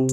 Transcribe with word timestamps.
Fille 0.00 0.08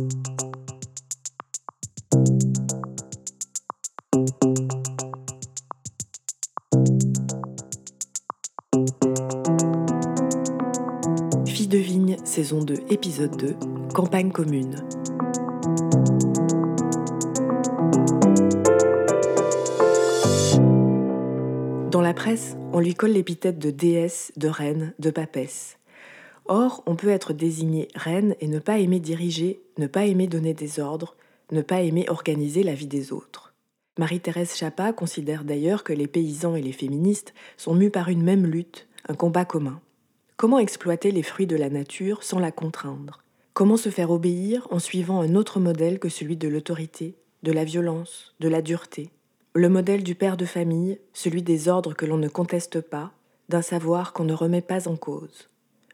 de 11.68 11.78
vigne, 11.78 12.18
saison 12.26 12.62
2, 12.64 12.76
épisode 12.90 13.38
2, 13.38 13.56
campagne 13.94 14.32
commune. 14.32 14.76
Dans 21.92 22.02
la 22.02 22.14
presse, 22.14 22.58
on 22.74 22.80
lui 22.82 22.94
colle 22.94 23.12
l'épithète 23.12 23.58
de 23.58 23.72
déesse, 23.72 24.34
de 24.36 24.50
reine, 24.50 24.94
de 25.00 25.12
papesse. 25.12 25.77
Or, 26.48 26.84
on 26.86 26.96
peut 26.96 27.10
être 27.10 27.34
désigné 27.34 27.88
reine 27.96 28.36
et 28.40 28.48
ne 28.48 28.60
pas 28.60 28.80
aimer 28.80 29.00
diriger, 29.00 29.62
ne 29.78 29.88
pas 29.88 30.06
aimer 30.06 30.28
donner 30.28 30.54
des 30.54 30.80
ordres, 30.80 31.16
ne 31.52 31.62
pas 31.62 31.82
aimer 31.82 32.06
organiser 32.10 32.64
la 32.64 32.74
vie 32.74 32.88
des 32.88 33.12
autres. 33.12 33.54
Marie-Thérèse 33.98 34.56
Chapa 34.56 34.94
considère 34.94 35.44
d'ailleurs 35.44 35.84
que 35.84 35.94
les 35.94 36.08
paysans 36.08 36.56
et 36.56 36.62
les 36.62 36.72
féministes 36.72 37.34
sont 37.58 37.74
mus 37.74 37.90
par 37.90 38.10
une 38.10 38.24
même 38.24 38.46
lutte, 38.46 38.88
un 39.10 39.16
combat 39.16 39.46
commun. 39.46 39.82
Comment 40.38 40.60
exploiter 40.60 41.12
les 41.12 41.24
fruits 41.24 41.48
de 41.48 41.56
la 41.56 41.70
nature 41.70 42.24
sans 42.24 42.40
la 42.40 42.52
contraindre? 42.52 43.24
Comment 43.54 43.78
se 43.78 43.90
faire 43.90 44.12
obéir 44.12 44.68
en 44.70 44.78
suivant 44.78 45.20
un 45.22 45.34
autre 45.34 45.60
modèle 45.60 45.98
que 45.98 46.10
celui 46.10 46.38
de 46.38 46.48
l'autorité, 46.48 47.16
de 47.42 47.52
la 47.52 47.64
violence, 47.64 48.36
de 48.40 48.48
la 48.48 48.62
dureté? 48.62 49.10
Le 49.54 49.68
modèle 49.68 50.04
du 50.04 50.14
père 50.14 50.38
de 50.38 50.46
famille, 50.46 51.00
celui 51.14 51.42
des 51.42 51.68
ordres 51.68 51.96
que 51.96 52.06
l'on 52.06 52.18
ne 52.18 52.28
conteste 52.28 52.82
pas, 52.82 53.12
d'un 53.50 53.64
savoir 53.64 54.14
qu'on 54.14 54.26
ne 54.26 54.34
remet 54.34 54.62
pas 54.62 54.88
en 54.88 54.96
cause. 54.96 55.50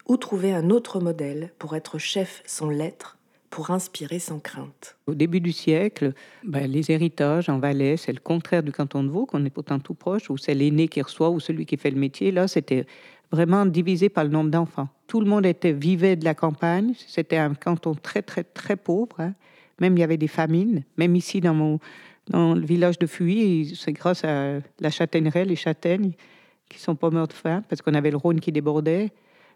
Où 0.08 0.18
trouver 0.18 0.54
un 0.54 0.70
autre 0.70 1.00
modèle 1.00 1.52
pour 1.60 1.76
être 1.76 1.98
chef 1.98 2.44
sans 2.46 2.70
l'être, 2.70 3.18
pour 3.50 3.72
inspirer 3.72 4.20
sans 4.20 4.40
crainte? 4.40 4.98
Au 5.08 5.14
début 5.14 5.40
du 5.40 5.54
siècle, 5.54 6.14
ben, 6.44 6.70
les 6.70 6.92
héritages 6.92 7.48
en 7.48 7.60
Valais, 7.60 7.95
c'est 7.95 8.12
le 8.12 8.20
contraire 8.20 8.64
du 8.64 8.73
canton 8.73 9.04
de 9.04 9.10
Vaud, 9.10 9.26
qu'on 9.26 9.45
est 9.45 9.50
pourtant 9.50 9.80
tout 9.80 9.94
proche, 9.94 10.30
où 10.30 10.38
c'est 10.38 10.56
l'aîné 10.56 10.90
qui 10.90 11.02
reçoit 11.02 11.30
ou 11.30 11.40
celui 11.40 11.66
qui 11.66 11.78
fait 11.78 11.90
le 11.90 12.00
métier. 12.00 12.32
Là, 12.32 12.50
c'était 12.50 12.86
vraiment 13.32 13.66
divisé 13.66 14.10
par 14.10 14.26
le 14.26 14.30
nombre 14.30 14.52
d'enfants. 14.52 14.90
Tout 15.08 15.22
le 15.22 15.26
monde 15.26 15.45
était 15.45 15.72
vivait 15.72 16.17
de 16.17 16.26
la 16.26 16.36
campagne. 16.36 16.94
C'était 17.08 17.38
un 17.38 17.54
canton 17.54 17.95
très, 17.95 18.22
très, 18.22 18.44
très 18.44 18.76
pauvre. 18.76 19.20
Hein. 19.20 19.34
Même 19.80 19.95
il 19.95 20.02
y 20.02 20.04
avait 20.04 20.17
des 20.17 20.28
famines. 20.28 20.84
Même 20.98 21.16
ici, 21.16 21.40
dans, 21.40 21.54
mon, 21.54 21.80
dans 22.28 22.56
le 22.56 22.66
village 22.66 23.00
de 23.00 23.08
Fuy, 23.08 23.73
c'est 23.76 23.94
grâce 23.94 24.26
à 24.26 24.60
la 24.80 24.90
châtaigneraie, 24.90 25.45
les 25.45 25.56
châtaignes, 25.56 26.12
qui 26.67 26.78
sont 26.78 26.95
pas 26.95 27.10
mortes 27.10 27.32
de 27.32 27.36
faim, 27.36 27.64
parce 27.70 27.82
qu'on 27.82 27.94
avait 27.94 28.12
le 28.12 28.17
Rhône 28.17 28.42
qui 28.42 28.52
débordait. 28.52 29.12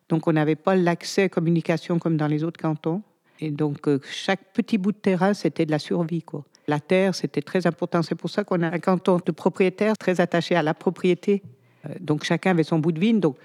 Donc, 0.09 0.27
on 0.27 0.33
n'avait 0.33 0.55
pas 0.55 0.75
l'accès 0.75 1.23
à 1.23 1.30
communication 1.30 2.00
comme 2.00 2.17
dans 2.17 2.27
les 2.27 2.44
autres 2.44 2.59
cantons. 2.59 3.02
Et 3.39 3.52
donc, 3.52 3.88
euh, 3.88 4.00
chaque 4.09 4.53
petit 4.53 4.77
bout 4.77 4.91
de 4.91 4.97
terrain, 4.97 5.33
c'était 5.33 5.66
de 5.66 5.72
la 5.72 5.80
survie. 5.80 6.23
Quoi. 6.23 6.44
La 6.67 6.80
terre, 6.80 7.14
c'était 7.14 7.41
très 7.41 7.67
important. 7.67 8.02
C'est 8.02 8.16
pour 8.16 8.30
ça 8.30 8.44
qu'on 8.44 8.61
a 8.64 8.67
un 8.67 8.80
canton 8.80 9.19
de 9.23 9.31
propriétaires 9.31 9.97
très 9.97 10.22
attaché 10.22 10.55
à 10.55 10.64
la 10.64 10.73
propriété. 10.73 11.44
Euh, 11.86 11.94
donc, 11.99 12.23
chacun 12.23 12.52
avait 12.52 12.64
son 12.64 12.80
bout 12.80 12.91
de 12.91 12.99
vigne. 12.99 13.19
Donc, 13.19 13.38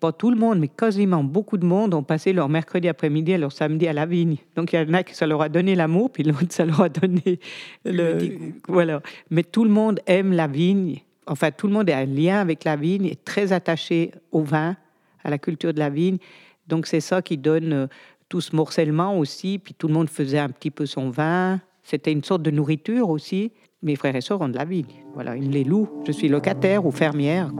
pas 0.00 0.12
tout 0.12 0.30
le 0.30 0.36
monde, 0.36 0.58
mais 0.58 0.68
quasiment 0.68 1.24
beaucoup 1.24 1.56
de 1.56 1.66
monde 1.66 1.92
ont 1.94 2.02
passé 2.02 2.32
leur 2.32 2.48
mercredi 2.48 2.88
après-midi 2.88 3.32
et 3.32 3.38
leur 3.38 3.52
samedi 3.52 3.88
à 3.88 3.92
la 3.92 4.06
vigne. 4.06 4.36
Donc 4.54 4.72
il 4.72 4.76
y 4.76 4.78
en 4.78 4.94
a 4.94 5.02
qui 5.02 5.14
ça 5.14 5.26
leur 5.26 5.42
a 5.42 5.48
donné 5.48 5.74
l'amour, 5.74 6.10
puis 6.10 6.22
l'autre 6.22 6.46
ça 6.50 6.64
leur 6.64 6.82
a 6.82 6.88
donné 6.88 7.40
le, 7.84 8.52
voilà. 8.68 9.02
Mais 9.30 9.42
tout 9.42 9.64
le 9.64 9.70
monde 9.70 10.00
aime 10.06 10.32
la 10.32 10.46
vigne. 10.46 11.00
Enfin, 11.26 11.50
tout 11.50 11.66
le 11.66 11.72
monde 11.72 11.90
a 11.90 11.98
un 11.98 12.06
lien 12.06 12.40
avec 12.40 12.64
la 12.64 12.76
vigne, 12.76 13.06
est 13.06 13.24
très 13.24 13.52
attaché 13.52 14.12
au 14.32 14.42
vin, 14.42 14.76
à 15.24 15.30
la 15.30 15.38
culture 15.38 15.72
de 15.72 15.78
la 15.78 15.90
vigne. 15.90 16.18
Donc 16.66 16.86
c'est 16.86 17.00
ça 17.00 17.22
qui 17.22 17.36
donne 17.36 17.72
euh, 17.72 17.86
tout 18.28 18.40
ce 18.40 18.54
morcellement 18.54 19.18
aussi. 19.18 19.58
Puis 19.58 19.74
tout 19.74 19.88
le 19.88 19.94
monde 19.94 20.08
faisait 20.08 20.38
un 20.38 20.48
petit 20.48 20.70
peu 20.70 20.86
son 20.86 21.10
vin. 21.10 21.60
C'était 21.82 22.12
une 22.12 22.24
sorte 22.24 22.42
de 22.42 22.50
nourriture 22.50 23.08
aussi. 23.08 23.52
Mes 23.82 23.96
frères 23.96 24.16
et 24.16 24.20
sœurs 24.20 24.40
ont 24.40 24.48
de 24.48 24.56
la 24.56 24.64
vigne. 24.64 25.04
Voilà, 25.14 25.36
ils 25.36 25.50
les 25.50 25.64
louent. 25.64 25.88
Je 26.06 26.12
suis 26.12 26.28
locataire 26.28 26.84
ou 26.84 26.90
fermière. 26.90 27.50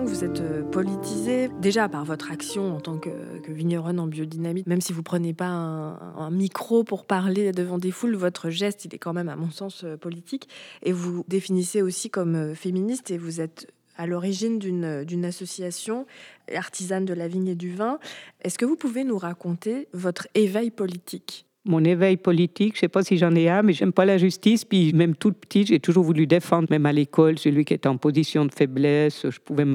Que 0.00 0.08
vous 0.08 0.24
êtes 0.24 0.40
euh, 0.40 0.62
politisé 0.62 1.48
déjà 1.60 1.86
par 1.86 2.04
votre 2.06 2.32
action 2.32 2.74
en 2.74 2.80
tant 2.80 2.96
que, 2.96 3.10
vigneronne 3.46 4.00
en 4.00 4.06
biodynamie. 4.06 4.64
Même 4.66 4.80
si 4.80 4.92
vous 4.94 5.02
prenez 5.02 5.34
pas 5.34 5.48
un, 5.48 6.30
micro 6.30 6.82
pour 6.82 7.04
parler 7.04 7.52
devant 7.52 7.76
des 7.76 7.90
foules, 7.90 8.16
votre 8.16 8.48
geste, 8.48 8.86
il 8.86 8.94
est 8.94 8.98
quand 8.98 9.12
même, 9.12 9.28
à 9.28 9.36
mon 9.36 9.50
sens, 9.50 9.84
euh, 9.84 9.98
politique. 9.98 10.48
Et 10.82 10.92
vous 10.92 11.24
définissez 11.28 11.82
aussi 11.82 12.08
comme 12.08 12.36
euh, 12.36 12.54
féministe 12.54 13.10
et 13.10 13.18
vous 13.18 13.42
êtes 13.42 13.70
à 13.98 14.06
l'origine 14.06 14.58
d'une 14.58 15.24
association 15.26 16.06
artisane 16.54 17.04
de 17.04 17.12
la 17.12 17.28
vigne 17.28 17.48
et 17.48 17.54
du 17.54 17.74
vin. 17.74 17.98
Est-ce 18.40 18.56
que 18.56 18.64
vous 18.64 18.76
pouvez 18.76 19.04
nous 19.04 19.18
raconter 19.18 19.88
votre 19.92 20.26
éveil 20.34 20.70
politique? 20.70 21.46
Mon 21.64 21.84
éveil 21.84 22.16
politique, 22.16 22.74
je 22.74 22.80
sais 22.80 22.88
pas 22.88 23.02
si 23.02 23.16
j'en 23.18 23.34
ai 23.34 23.48
un, 23.48 23.62
mais 23.62 23.72
j'aime 23.72 23.92
pas 23.92 24.04
la 24.04 24.18
justice. 24.18 24.64
Puis 24.64 24.92
même 24.92 25.14
toute 25.14 25.36
petite, 25.36 25.68
j'ai 25.68 25.80
toujours 25.80 26.04
voulu 26.04 26.26
défendre, 26.26 26.66
même 26.70 26.86
à 26.86 26.92
l'école, 26.92 27.38
celui 27.38 27.64
qui 27.64 27.74
était 27.74 27.88
en 27.88 27.96
position 27.96 28.44
de 28.44 28.52
faiblesse. 28.52 29.28
Je 29.28 29.38
pouvais 29.38 29.66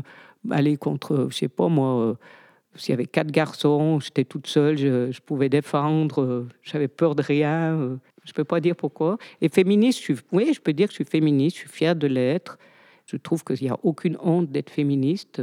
aller 0.51 0.77
contre, 0.77 1.27
je 1.29 1.35
sais 1.35 1.47
pas 1.47 1.69
moi, 1.69 1.99
euh, 1.99 2.13
s'il 2.75 2.91
y 2.91 2.93
avait 2.93 3.05
quatre 3.05 3.31
garçons, 3.31 3.99
j'étais 3.99 4.23
toute 4.23 4.47
seule, 4.47 4.77
je, 4.77 5.19
pouvais 5.21 5.49
défendre. 5.49 6.21
Euh, 6.21 6.47
j'avais 6.61 6.87
peur 6.87 7.15
de 7.15 7.23
rien. 7.23 7.75
Euh, 7.75 7.95
je 8.25 8.33
peux 8.33 8.43
pas 8.43 8.59
dire 8.59 8.75
pourquoi. 8.75 9.17
Et 9.41 9.49
féministe, 9.49 10.11
oui, 10.31 10.53
je 10.53 10.59
peux 10.59 10.73
dire 10.73 10.87
que 10.87 10.91
je 10.91 10.97
suis 10.97 11.05
féministe. 11.05 11.55
Je 11.55 11.61
suis 11.61 11.69
fière 11.69 11.95
de 11.95 12.07
l'être. 12.07 12.57
Je 13.05 13.15
trouve 13.15 13.43
qu'il 13.43 13.61
n'y 13.61 13.69
a 13.69 13.77
aucune 13.83 14.17
honte 14.21 14.51
d'être 14.51 14.69
féministe. 14.69 15.41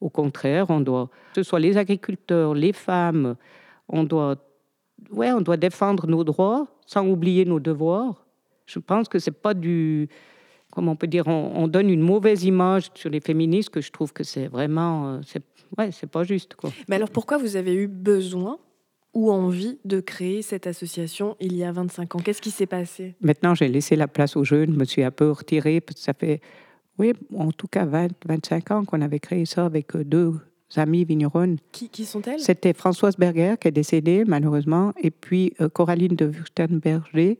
Au 0.00 0.10
contraire, 0.10 0.66
on 0.68 0.80
doit, 0.80 1.08
que 1.34 1.42
ce 1.42 1.48
soit 1.48 1.60
les 1.60 1.76
agriculteurs, 1.78 2.54
les 2.54 2.72
femmes, 2.72 3.36
on 3.88 4.04
doit 4.04 4.36
ouais, 5.10 5.32
on 5.32 5.40
doit 5.40 5.56
défendre 5.56 6.06
nos 6.06 6.24
droits 6.24 6.66
sans 6.86 7.06
oublier 7.06 7.44
nos 7.44 7.60
devoirs. 7.60 8.24
Je 8.66 8.78
pense 8.78 9.08
que 9.08 9.18
c'est 9.18 9.30
pas 9.30 9.54
du, 9.54 10.08
comment 10.70 10.92
on 10.92 10.96
peut 10.96 11.06
dire, 11.06 11.26
on, 11.28 11.68
donne 11.68 11.90
une 11.90 12.00
mauvaise 12.00 12.44
image 12.44 12.90
sur 12.94 13.10
les 13.10 13.20
féministes 13.20 13.70
que 13.70 13.80
je 13.80 13.90
trouve 13.90 14.12
que 14.12 14.24
c'est 14.24 14.46
vraiment, 14.46 15.08
euh, 15.08 15.20
c'est, 15.26 15.42
ouais, 15.78 15.90
c'est 15.92 16.10
pas 16.10 16.24
juste 16.24 16.54
quoi. 16.54 16.70
Mais 16.88 16.96
alors 16.96 17.10
pourquoi 17.10 17.38
vous 17.38 17.56
avez 17.56 17.74
eu 17.74 17.86
besoin 17.86 18.58
ou 19.14 19.30
envie 19.30 19.78
de 19.84 20.00
créer 20.00 20.40
cette 20.40 20.66
association 20.66 21.36
il 21.40 21.54
y 21.56 21.64
a 21.64 21.72
25 21.72 22.16
ans? 22.16 22.18
Qu'est-ce 22.18 22.40
qui 22.40 22.50
s'est 22.50 22.66
passé? 22.66 23.14
Maintenant, 23.20 23.54
j'ai 23.54 23.68
laissé 23.68 23.96
la 23.96 24.08
place 24.08 24.36
aux 24.36 24.44
jeunes, 24.44 24.72
je 24.72 24.78
me 24.78 24.84
suis 24.84 25.02
un 25.02 25.10
peu 25.10 25.30
retirée, 25.30 25.82
ça 25.96 26.14
fait, 26.14 26.40
oui, 26.98 27.12
en 27.36 27.52
tout 27.52 27.68
cas 27.68 27.84
20, 27.84 28.08
25 28.26 28.70
ans 28.70 28.84
qu'on 28.84 29.02
avait 29.02 29.20
créé 29.20 29.44
ça 29.44 29.66
avec 29.66 29.94
euh, 29.94 30.04
deux 30.04 30.34
amies 30.78 31.04
vigneronnes. 31.04 31.56
Qui, 31.72 31.88
qui 31.88 32.04
sont-elles? 32.04 32.40
C'était 32.40 32.72
Françoise 32.72 33.16
Berger, 33.16 33.54
qui 33.60 33.68
est 33.68 33.72
décédée 33.72 34.24
malheureusement, 34.26 34.92
et 35.00 35.10
puis 35.10 35.54
euh, 35.60 35.68
Coraline 35.68 36.16
de 36.16 36.26
Wurstenberger, 36.26 37.38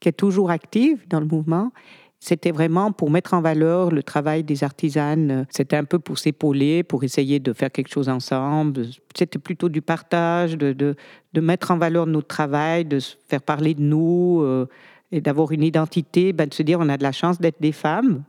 qui 0.00 0.08
est 0.08 0.12
toujours 0.12 0.50
active 0.50 1.06
dans 1.08 1.20
le 1.20 1.26
mouvement. 1.26 1.72
C'était 2.20 2.50
vraiment 2.50 2.90
pour 2.90 3.10
mettre 3.10 3.34
en 3.34 3.40
valeur 3.40 3.92
le 3.92 4.02
travail 4.02 4.42
des 4.42 4.64
artisanes. 4.64 5.46
C'était 5.50 5.76
un 5.76 5.84
peu 5.84 6.00
pour 6.00 6.18
s'épauler, 6.18 6.82
pour 6.82 7.04
essayer 7.04 7.38
de 7.38 7.52
faire 7.52 7.70
quelque 7.70 7.92
chose 7.92 8.08
ensemble. 8.08 8.86
C'était 9.16 9.38
plutôt 9.38 9.68
du 9.68 9.82
partage, 9.82 10.58
de, 10.58 10.72
de, 10.72 10.96
de, 11.32 11.40
mettre 11.40 11.70
en 11.70 11.78
valeur 11.78 12.06
notre 12.06 12.26
travail, 12.26 12.84
de 12.84 12.98
se 12.98 13.14
faire 13.28 13.40
parler 13.40 13.74
de 13.74 13.82
nous 13.82 14.40
euh, 14.42 14.66
et 15.12 15.20
d'avoir 15.20 15.52
une 15.52 15.62
identité, 15.62 16.32
ben, 16.32 16.48
de 16.48 16.54
se 16.54 16.64
dire 16.64 16.80
on 16.80 16.88
a 16.88 16.96
de 16.96 17.04
la 17.04 17.12
chance 17.12 17.40
d'être 17.40 17.60
des 17.60 17.72
femmes 17.72 18.24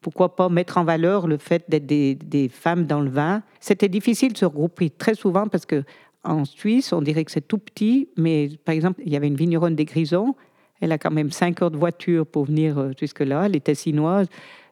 pourquoi 0.00 0.36
pas 0.36 0.48
mettre 0.48 0.78
en 0.78 0.84
valeur 0.84 1.26
le 1.26 1.36
fait 1.38 1.64
d'être 1.68 1.86
des, 1.86 2.48
femmes 2.48 2.86
dans 2.86 3.00
le 3.00 3.10
vin. 3.10 3.42
C'était 3.60 3.88
difficile 3.88 4.32
de 4.32 4.38
se 4.38 4.44
regrouper 4.44 4.90
très 4.90 5.14
souvent 5.14 5.46
parce 5.48 5.66
que 5.66 5.82
en 6.24 6.44
Suisse, 6.44 6.92
on 6.92 7.02
dirait 7.02 7.24
que 7.24 7.30
c'est 7.30 7.46
tout 7.46 7.58
petit, 7.58 8.08
mais 8.16 8.50
par 8.64 8.74
exemple, 8.74 9.00
il 9.04 9.12
y 9.12 9.16
avait 9.16 9.28
une 9.28 9.36
vigneronne 9.36 9.76
des 9.76 9.84
Grisons, 9.84 10.34
elle 10.80 10.92
a 10.92 10.98
quand 10.98 11.10
même 11.10 11.30
cinq 11.30 11.62
heures 11.62 11.70
de 11.70 11.76
voiture 11.76 12.26
pour 12.26 12.46
venir 12.46 12.78
euh, 12.78 12.90
jusque-là, 12.98 13.46
elle 13.46 13.56
était 13.56 13.74
sinoise. 13.74 14.26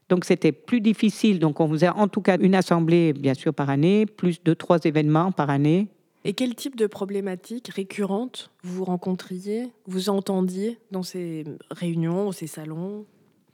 Donc 0.08 0.24
c'était 0.24 0.52
plus 0.52 0.80
difficile. 0.80 1.38
Donc 1.38 1.60
on 1.60 1.68
faisait 1.68 1.88
en 1.88 2.08
tout 2.08 2.20
cas 2.20 2.36
une 2.38 2.54
assemblée, 2.54 3.12
bien 3.12 3.34
sûr, 3.34 3.54
par 3.54 3.70
année, 3.70 4.06
plus 4.06 4.42
de 4.42 4.52
trois 4.52 4.78
événements 4.84 5.32
par 5.32 5.50
année. 5.50 5.88
Et 6.24 6.32
quel 6.32 6.54
type 6.54 6.76
de 6.76 6.86
problématiques 6.86 7.68
récurrentes 7.68 8.50
vous 8.62 8.84
rencontriez, 8.84 9.70
vous 9.86 10.08
entendiez 10.08 10.78
dans 10.90 11.02
ces 11.02 11.44
réunions, 11.70 12.32
ces 12.32 12.46
salons? 12.46 13.04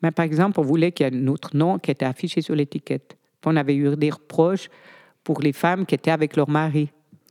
Mais 0.03 0.11
par 0.11 0.25
exemple, 0.25 0.61
on 0.61 0.63
voulait 0.63 0.93
qu'il 0.93 1.05
y 1.05 1.09
ait 1.09 1.13
notre 1.13 1.57
nom 1.57 1.79
qui 1.79 1.91
était 1.91 2.05
affiché 2.05 2.41
sur 2.41 2.55
l'étiquette. 2.55 3.17
On 3.45 3.57
avait 3.57 3.75
eu 3.75 3.97
des 3.97 4.11
reproches 4.11 4.69
pour 5.25 5.41
les 5.41 5.53
femmes 5.53 5.87
qui 5.87 5.95
étaient 5.95 6.11
avec 6.11 6.37
leur 6.37 6.49
mari. 6.49 6.91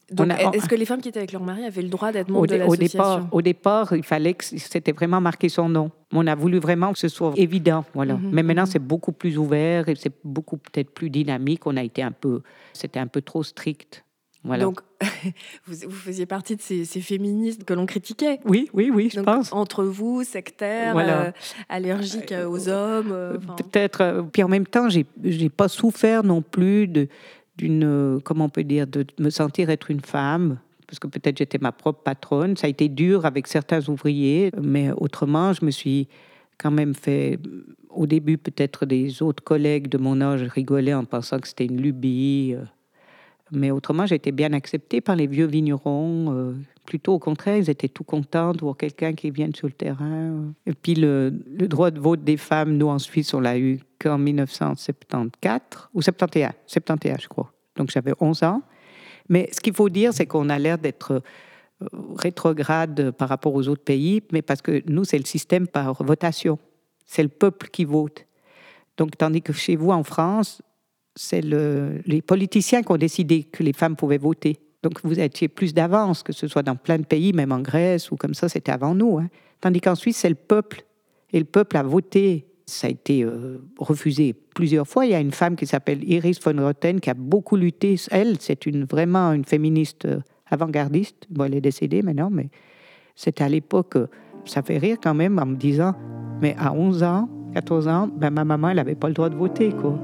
est-ce 0.10 0.68
que 0.68 0.76
les 0.76 0.86
femmes 0.86 1.02
qui 1.02 1.10
étaient 1.10 1.20
avec 1.20 1.32
leur 1.32 1.44
mari 1.44 1.66
avaient 1.66 1.82
le 1.82 1.90
droit 1.90 2.12
d'être 2.12 2.30
membres 2.30 2.48
de 2.48 2.56
l'association 2.56 3.00
au 3.00 3.08
départ, 3.12 3.28
au 3.32 3.42
départ, 3.42 3.94
il 3.96 4.04
fallait 4.04 4.34
que 4.34 4.44
c'était 4.44 4.92
vraiment 4.92 5.22
marqué 5.22 5.50
son 5.50 5.70
nom. 5.70 5.92
On 6.12 6.26
a 6.26 6.36
voulu 6.36 6.58
vraiment 6.60 6.94
que 6.94 7.00
ce 7.00 7.08
soit 7.08 7.34
évident, 7.36 7.86
voilà. 7.94 8.16
Mhm, 8.16 8.30
Mais 8.32 8.44
maintenant, 8.44 8.64
mhm. 8.64 8.72
c'est 8.72 8.80
beaucoup 8.80 9.12
plus 9.12 9.38
ouvert 9.38 9.88
et 9.90 9.96
c'est 9.96 10.14
beaucoup 10.24 10.58
peut-être 10.58 10.92
plus 10.92 11.10
dynamique. 11.10 11.68
On 11.68 11.78
a 11.78 11.84
été 11.84 12.02
un 12.02 12.12
peu, 12.12 12.42
c'était 12.74 13.00
un 13.00 13.08
peu 13.08 13.22
trop 13.22 13.44
strict. 13.44 14.04
Donc, 14.46 14.80
vous, 15.68 15.92
faisiez 15.92 16.26
partie 16.26 16.56
de 16.56 16.62
ces, 16.62 16.86
féministes 16.86 17.66
que 17.66 17.74
l'on 17.74 17.86
critiquait. 17.86 18.40
Oui, 18.46 18.70
oui, 18.74 18.90
oui, 18.94 19.10
je 19.14 19.20
pense. 19.20 19.52
Entre 19.52 19.84
vous, 19.84 20.24
sectaires, 20.24 20.98
euh, 20.98 21.32
allergiques 21.68 22.32
euh, 22.32 22.48
aux 22.48 22.70
hommes. 22.70 23.12
Euh, 23.12 23.38
peut-être. 23.58 24.26
puis 24.32 24.44
en 24.44 24.48
même 24.48 24.66
temps, 24.66 24.90
j'ai 24.90 25.06
n'ai 25.22 25.50
pas 25.50 25.68
souffert 25.68 26.24
non 26.24 26.42
plus 26.42 26.88
d'une, 27.58 28.20
comment 28.24 28.46
on 28.46 28.50
peut 28.50 28.64
dire, 28.64 28.88
de 28.88 29.06
me 29.20 29.30
sentir 29.30 29.70
être 29.70 29.92
une 29.92 30.02
femme. 30.02 30.60
Parce 30.88 31.00
que 31.00 31.08
peut-être 31.08 31.38
j'étais 31.38 31.60
ma 31.60 31.72
propre 31.72 32.02
patronne. 32.02 32.58
Ça 32.58 32.66
a 32.66 32.70
été 32.70 32.88
dur 32.88 33.26
avec 33.26 33.46
certains 33.46 33.88
ouvriers, 33.90 34.52
mais 34.60 34.90
autrement, 34.92 35.54
je 35.54 35.64
me 35.64 35.70
suis 35.70 36.08
quand 36.58 36.72
même 36.72 36.96
fait, 36.96 37.38
au 37.90 38.08
début, 38.08 38.38
peut-être 38.38 38.86
des 38.86 39.22
autres 39.22 39.44
collègues 39.44 39.88
de 39.88 39.98
mon 39.98 40.20
âge 40.20 40.44
rigolaient 40.44 40.94
en 40.94 41.06
pensant 41.06 41.40
que 41.40 41.48
c'était 41.48 41.66
une 41.66 41.80
lubie. 41.80 42.56
Mais 43.52 43.72
autrement, 43.72 44.06
j'ai 44.06 44.16
été 44.16 44.32
bien 44.32 44.54
acceptée 44.54 45.02
par 45.02 45.16
les 45.16 45.28
vieux 45.28 45.48
vignerons. 45.48 46.34
Euh, 46.34 46.54
plutôt 46.86 47.14
au 47.14 47.20
contraire, 47.20 47.58
ils 47.58 47.70
étaient 47.70 47.88
tout 47.88 48.04
contents 48.04 48.52
de 48.54 48.60
voir 48.60 48.78
quelqu'un 48.78 49.14
qui 49.14 49.32
vienne 49.32 49.54
sur 49.54 49.68
le 49.68 49.74
terrain. 49.74 50.54
Et 50.66 50.74
puis 50.74 50.96
le, 50.96 51.32
droit 51.48 51.92
de 51.92 52.00
vote 52.00 52.24
des 52.24 52.38
femmes, 52.38 52.78
nous 52.78 52.88
en 52.88 53.00
Suisse, 53.00 53.34
on 53.34 53.40
l'a 53.40 53.58
eu 53.58 53.80
qu'en 54.00 54.18
1974, 54.18 55.90
ou 55.94 56.02
71, 56.02 56.52
71 56.68 57.18
je 57.22 57.28
crois. 57.28 57.52
Donc 57.76 57.92
j'avais 57.92 58.14
11 58.20 58.44
ans. 58.44 58.62
Mais 59.30 59.50
ce 59.52 59.62
qu'il 59.62 59.74
faut 59.74 59.90
dire, 59.90 60.14
c'est 60.14 60.26
qu'on 60.26 60.50
a 60.50 60.58
l'air 60.58 60.78
d'être 60.78 61.22
euh, 61.82 61.88
rétrograde 62.16 63.12
par 63.12 63.30
rapport 63.30 63.54
aux 63.54 63.68
autres 63.68 63.84
pays, 63.84 64.22
mais 64.32 64.42
parce 64.42 64.62
que 64.62 64.84
nous, 64.88 65.06
c'est 65.06 65.20
le 65.20 65.26
système 65.26 65.68
par 65.68 66.04
votation. 66.04 66.58
C'est 67.06 67.24
le 67.24 67.30
peuple 67.30 67.70
qui 67.70 67.86
vote. 67.86 68.26
Donc, 68.98 69.18
tandis 69.18 69.42
que 69.42 69.54
chez 69.54 69.76
vous, 69.76 69.92
en 69.92 70.04
France, 70.04 70.62
c'est 71.22 71.42
le, 71.42 72.02
les 72.06 72.22
politiciens 72.22 72.82
qui 72.82 72.94
ont 72.94 72.98
décidé 72.98 73.44
que 73.44 73.62
les 73.62 73.74
femmes 73.74 73.98
pouvaient 73.98 74.18
voter. 74.18 74.58
Donc 74.84 75.02
vous 75.04 75.20
étiez 75.20 75.50
plus 75.50 75.74
d'avance, 75.74 76.24
que 76.24 76.32
ce 76.32 76.48
soit 76.48 76.64
dans 76.64 76.78
plein 76.78 76.98
de 76.98 77.04
pays, 77.04 77.34
même 77.34 77.52
en 77.52 77.60
Grèce 77.60 78.10
ou 78.10 78.16
comme 78.16 78.34
ça, 78.34 78.48
c'était 78.48 78.72
avant 78.72 78.96
nous. 78.96 79.18
Hein. 79.18 79.28
Tandis 79.60 79.82
qu'en 79.82 79.96
Suisse, 79.96 80.16
c'est 80.16 80.30
le 80.30 80.36
peuple. 80.36 80.86
Et 81.34 81.40
le 81.40 81.46
peuple 81.46 81.76
a 81.76 81.84
voté. 81.84 82.48
Ça 82.66 82.88
a 82.88 82.90
été 82.90 83.26
euh, 83.26 83.58
refusé 83.78 84.34
plusieurs 84.56 84.88
fois. 84.88 85.06
Il 85.06 85.12
y 85.12 85.14
a 85.14 85.20
une 85.20 85.34
femme 85.34 85.58
qui 85.58 85.68
s'appelle 85.68 86.10
Iris 86.10 86.40
von 86.42 86.56
Roten 86.58 87.02
qui 87.02 87.10
a 87.10 87.16
beaucoup 87.16 87.58
lutté. 87.58 87.98
Elle, 88.12 88.38
c'est 88.40 88.66
une, 88.66 88.86
vraiment 88.86 89.34
une 89.34 89.44
féministe 89.44 90.06
euh, 90.06 90.22
avant-gardiste. 90.50 91.28
Bon, 91.30 91.44
elle 91.44 91.56
est 91.56 91.62
décédée 91.62 92.02
maintenant, 92.02 92.30
mais 92.32 92.50
c'était 93.18 93.44
à 93.44 93.50
l'époque, 93.50 93.98
euh, 93.98 94.08
ça 94.46 94.62
fait 94.62 94.78
rire 94.78 94.96
quand 95.04 95.16
même 95.16 95.38
en 95.38 95.46
me 95.46 95.58
disant, 95.58 95.96
mais 96.42 96.56
à 96.58 96.72
11 96.72 97.04
ans, 97.04 97.30
14 97.56 97.88
ans, 97.90 98.08
ben, 98.08 98.30
ma 98.30 98.46
maman, 98.46 98.70
elle 98.70 98.78
n'avait 98.78 98.96
pas 98.96 99.10
le 99.10 99.14
droit 99.14 99.30
de 99.30 99.36
voter. 99.36 99.74
Quoi. 99.74 100.00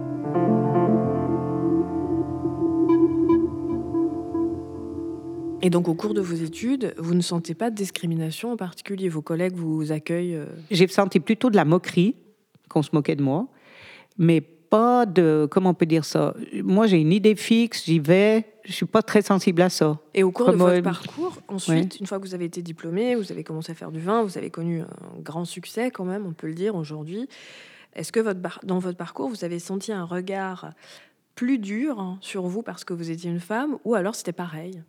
Et 5.65 5.71
donc, 5.71 5.87
au 5.87 5.95
cours 5.95 6.13
de 6.13 6.21
vos 6.21 6.35
études, 6.35 6.93
vous 6.99 7.15
ne 7.15 7.21
sentez 7.21 7.55
pas 7.55 7.71
de 7.71 7.75
discrimination 7.75 8.51
en 8.51 8.55
particulier? 8.55 9.09
Vos 9.09 9.23
collègues 9.23 9.55
vous 9.55 9.91
accueillent 9.91 10.35
euh? 10.35 10.45
J'ai 10.69 10.87
senti 10.87 11.19
plutôt 11.19 11.49
de 11.49 11.55
la 11.55 11.65
moquerie, 11.65 12.13
qu'on 12.69 12.83
se 12.83 12.91
moquait 12.93 13.15
de 13.15 13.23
moi, 13.23 13.47
mais 14.19 14.41
pas 14.41 15.07
de. 15.07 15.47
Comment 15.49 15.71
on 15.71 15.73
peut 15.73 15.87
dire 15.87 16.05
ça? 16.05 16.35
Moi, 16.61 16.85
j'ai 16.85 16.97
une 16.97 17.11
idée 17.11 17.35
fixe, 17.35 17.83
j'y 17.85 17.97
vais, 17.97 18.45
je 18.63 18.73
suis 18.73 18.85
pas 18.85 19.01
très 19.01 19.23
sensible 19.23 19.63
à 19.63 19.69
ça. 19.69 19.97
Et 20.13 20.21
au 20.21 20.31
cours 20.31 20.51
de 20.51 20.55
votre 20.55 20.81
parcours, 20.81 21.41
ensuite, 21.47 21.99
une 21.99 22.05
fois 22.05 22.19
que 22.19 22.27
vous 22.27 22.35
avez 22.35 22.45
été 22.45 22.61
diplômé, 22.61 23.15
vous 23.15 23.31
avez 23.31 23.43
commencé 23.43 23.71
à 23.71 23.75
faire 23.75 23.91
du 23.91 23.99
vin, 23.99 24.21
vous 24.21 24.37
avez 24.37 24.51
connu 24.51 24.81
un 24.81 25.19
grand 25.23 25.45
succès 25.45 25.89
quand 25.89 26.05
même, 26.05 26.27
on 26.27 26.33
peut 26.33 26.45
le 26.45 26.53
dire 26.53 26.75
aujourd'hui. 26.75 27.27
Est-ce 27.95 28.11
que 28.11 28.19
votre, 28.19 28.39
dans 28.63 28.77
votre 28.77 28.99
parcours, 28.99 29.29
vous 29.29 29.43
avez 29.43 29.57
senti 29.57 29.91
un 29.91 30.05
regard 30.05 30.69
plus 31.35 31.59
dur 31.59 32.17
sur 32.21 32.43
vous 32.43 32.61
parce 32.61 32.83
que 32.83 32.93
vous 32.93 33.11
étiez 33.11 33.29
une 33.29 33.39
femme, 33.39 33.77
ou 33.83 33.93
alors 33.93 34.15
c'était 34.15 34.31
pareil? 34.31 34.81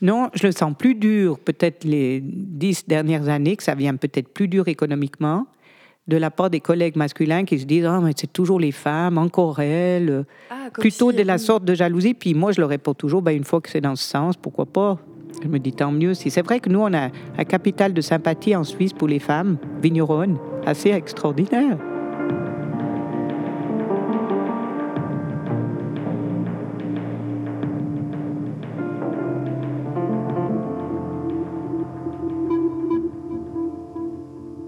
Non, 0.00 0.30
je 0.34 0.46
le 0.46 0.52
sens 0.52 0.74
plus 0.76 0.94
dur, 0.94 1.38
peut-être 1.38 1.84
les 1.84 2.20
dix 2.22 2.86
dernières 2.88 3.28
années, 3.28 3.56
que 3.56 3.62
ça 3.62 3.74
vient 3.74 3.94
peut-être 3.96 4.28
plus 4.28 4.48
dur 4.48 4.68
économiquement, 4.68 5.46
de 6.08 6.16
la 6.16 6.30
part 6.30 6.50
des 6.50 6.60
collègues 6.60 6.96
masculins 6.96 7.44
qui 7.44 7.58
se 7.58 7.64
disent 7.64 7.84
Ah, 7.84 8.00
mais 8.02 8.12
c'est 8.16 8.32
toujours 8.32 8.58
les 8.58 8.72
femmes, 8.72 9.18
encore 9.18 9.60
elles. 9.60 10.24
Ah, 10.50 10.68
plutôt 10.72 11.12
de 11.12 11.22
la 11.22 11.38
sorte 11.38 11.64
de 11.64 11.74
jalousie. 11.74 12.14
Puis 12.14 12.34
moi, 12.34 12.50
je 12.52 12.60
leur 12.60 12.70
réponds 12.70 12.94
toujours 12.94 13.22
ben, 13.22 13.36
Une 13.36 13.44
fois 13.44 13.60
que 13.60 13.70
c'est 13.70 13.80
dans 13.80 13.94
ce 13.94 14.08
sens, 14.08 14.36
pourquoi 14.36 14.66
pas? 14.66 14.98
Je 15.42 15.48
me 15.48 15.58
dis 15.58 15.72
tant 15.72 15.92
mieux. 15.92 16.14
Si 16.14 16.30
c'est 16.30 16.42
vrai 16.42 16.58
que 16.58 16.68
nous, 16.68 16.80
on 16.80 16.92
a 16.92 17.10
un 17.38 17.44
capital 17.44 17.94
de 17.94 18.00
sympathie 18.00 18.56
en 18.56 18.64
Suisse 18.64 18.92
pour 18.92 19.08
les 19.08 19.20
femmes 19.20 19.58
vigneronnes 19.80 20.38
assez 20.66 20.90
extraordinaire. 20.90 21.78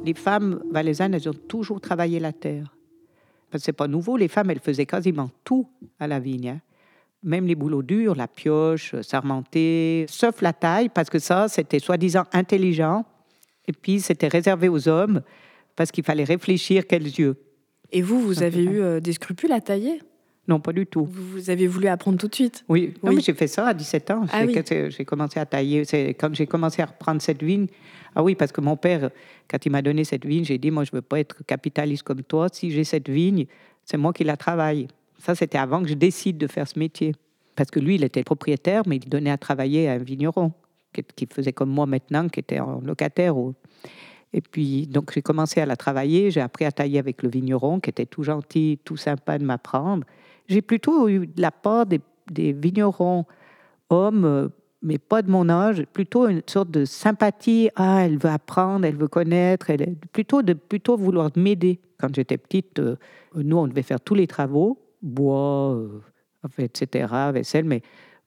Les 0.04 0.14
femmes 0.14 0.62
valaisannes, 0.70 1.14
elles 1.14 1.28
ont 1.28 1.34
toujours 1.48 1.80
travaillé 1.80 2.20
la 2.20 2.32
terre. 2.32 2.76
Parce 3.50 3.62
que 3.62 3.66
c'est 3.66 3.72
pas 3.72 3.88
nouveau, 3.88 4.16
les 4.16 4.28
femmes, 4.28 4.50
elles 4.50 4.60
faisaient 4.60 4.86
quasiment 4.86 5.30
tout 5.44 5.68
à 5.98 6.06
la 6.06 6.20
vigne. 6.20 6.48
Hein. 6.48 6.60
Même 7.22 7.46
les 7.46 7.54
boulots 7.54 7.82
durs, 7.82 8.14
la 8.14 8.28
pioche, 8.28 8.94
sarmenter, 9.00 10.04
sauf 10.08 10.42
la 10.42 10.52
taille, 10.52 10.90
parce 10.90 11.08
que 11.08 11.18
ça, 11.18 11.48
c'était 11.48 11.78
soi-disant 11.78 12.24
intelligent. 12.32 13.04
Et 13.66 13.72
puis, 13.72 14.00
c'était 14.00 14.28
réservé 14.28 14.68
aux 14.68 14.88
hommes, 14.88 15.22
parce 15.74 15.90
qu'il 15.90 16.04
fallait 16.04 16.24
réfléchir 16.24 16.86
quels 16.86 17.06
yeux. 17.06 17.36
Et 17.92 18.02
vous, 18.02 18.20
vous 18.20 18.42
avez 18.42 18.62
eu 18.62 18.80
euh, 18.80 19.00
des 19.00 19.12
scrupules 19.12 19.52
à 19.52 19.60
tailler? 19.60 20.02
Non, 20.46 20.60
pas 20.60 20.72
du 20.72 20.86
tout. 20.86 21.08
Vous 21.10 21.48
avez 21.48 21.66
voulu 21.66 21.86
apprendre 21.86 22.18
tout 22.18 22.28
de 22.28 22.34
suite 22.34 22.64
Oui, 22.68 22.92
oui. 23.02 23.20
j'ai 23.20 23.32
fait 23.32 23.46
ça 23.46 23.68
à 23.68 23.74
17 23.74 24.10
ans. 24.10 24.26
Ah 24.30 24.44
j'ai 24.44 25.04
commencé 25.04 25.40
à 25.40 25.46
tailler. 25.46 25.84
Quand 26.18 26.34
j'ai 26.34 26.46
commencé 26.46 26.82
à 26.82 26.86
reprendre 26.86 27.22
cette 27.22 27.42
vigne, 27.42 27.66
ah 28.14 28.22
oui, 28.22 28.34
parce 28.34 28.52
que 28.52 28.60
mon 28.60 28.76
père, 28.76 29.10
quand 29.48 29.64
il 29.64 29.72
m'a 29.72 29.82
donné 29.82 30.04
cette 30.04 30.24
vigne, 30.24 30.44
j'ai 30.44 30.58
dit, 30.58 30.70
moi, 30.70 30.84
je 30.84 30.90
ne 30.92 30.98
veux 30.98 31.02
pas 31.02 31.18
être 31.18 31.44
capitaliste 31.46 32.02
comme 32.02 32.22
toi. 32.22 32.48
Si 32.52 32.70
j'ai 32.70 32.84
cette 32.84 33.08
vigne, 33.08 33.46
c'est 33.84 33.96
moi 33.96 34.12
qui 34.12 34.24
la 34.24 34.36
travaille. 34.36 34.88
Ça, 35.18 35.34
c'était 35.34 35.58
avant 35.58 35.82
que 35.82 35.88
je 35.88 35.94
décide 35.94 36.38
de 36.38 36.46
faire 36.46 36.68
ce 36.68 36.78
métier. 36.78 37.14
Parce 37.56 37.70
que 37.70 37.80
lui, 37.80 37.94
il 37.94 38.04
était 38.04 38.24
propriétaire, 38.24 38.82
mais 38.86 38.96
il 38.96 39.08
donnait 39.08 39.30
à 39.30 39.38
travailler 39.38 39.88
à 39.88 39.94
un 39.94 39.98
vigneron, 39.98 40.52
qui, 40.92 41.26
faisait 41.26 41.52
comme 41.52 41.70
moi 41.70 41.86
maintenant, 41.86 42.28
qui 42.28 42.40
était 42.40 42.60
en 42.60 42.80
locataire. 42.80 43.34
Et 44.32 44.40
puis, 44.40 44.86
donc, 44.86 45.12
j'ai 45.12 45.22
commencé 45.22 45.60
à 45.60 45.66
la 45.66 45.76
travailler. 45.76 46.30
J'ai 46.30 46.40
appris 46.40 46.64
à 46.64 46.72
tailler 46.72 46.98
avec 46.98 47.22
le 47.22 47.28
vigneron, 47.30 47.80
qui 47.80 47.90
était 47.90 48.06
tout 48.06 48.22
gentil, 48.22 48.78
tout 48.84 48.96
sympa 48.96 49.38
de 49.38 49.44
m'apprendre. 49.44 50.04
J'ai 50.48 50.62
plutôt 50.62 51.08
eu 51.08 51.26
de 51.26 51.40
la 51.40 51.50
part 51.50 51.86
des, 51.86 52.00
des 52.30 52.52
vignerons 52.52 53.24
hommes 53.90 54.24
euh, 54.24 54.48
mais 54.84 54.98
pas 54.98 55.22
de 55.22 55.30
mon 55.30 55.48
âge, 55.48 55.82
plutôt 55.92 56.28
une 56.28 56.42
sorte 56.46 56.70
de 56.70 56.84
sympathie. 56.84 57.70
Ah, 57.74 58.04
elle 58.04 58.18
veut 58.18 58.30
apprendre, 58.30 58.84
elle 58.84 58.96
veut 58.96 59.08
connaître, 59.08 59.70
elle 59.70 59.96
plutôt 60.12 60.42
de 60.42 60.52
plutôt 60.52 60.96
vouloir 60.96 61.30
m'aider. 61.34 61.80
Quand 61.98 62.14
j'étais 62.14 62.36
petite, 62.36 62.78
euh, 62.78 62.96
nous 63.34 63.56
on 63.56 63.66
devait 63.66 63.82
faire 63.82 64.00
tous 64.00 64.14
les 64.14 64.26
travaux, 64.26 64.78
bois, 65.02 65.74
euh, 65.74 66.02
etc., 66.58 67.06
vaisselle, 67.32 67.64
mais 67.64 67.80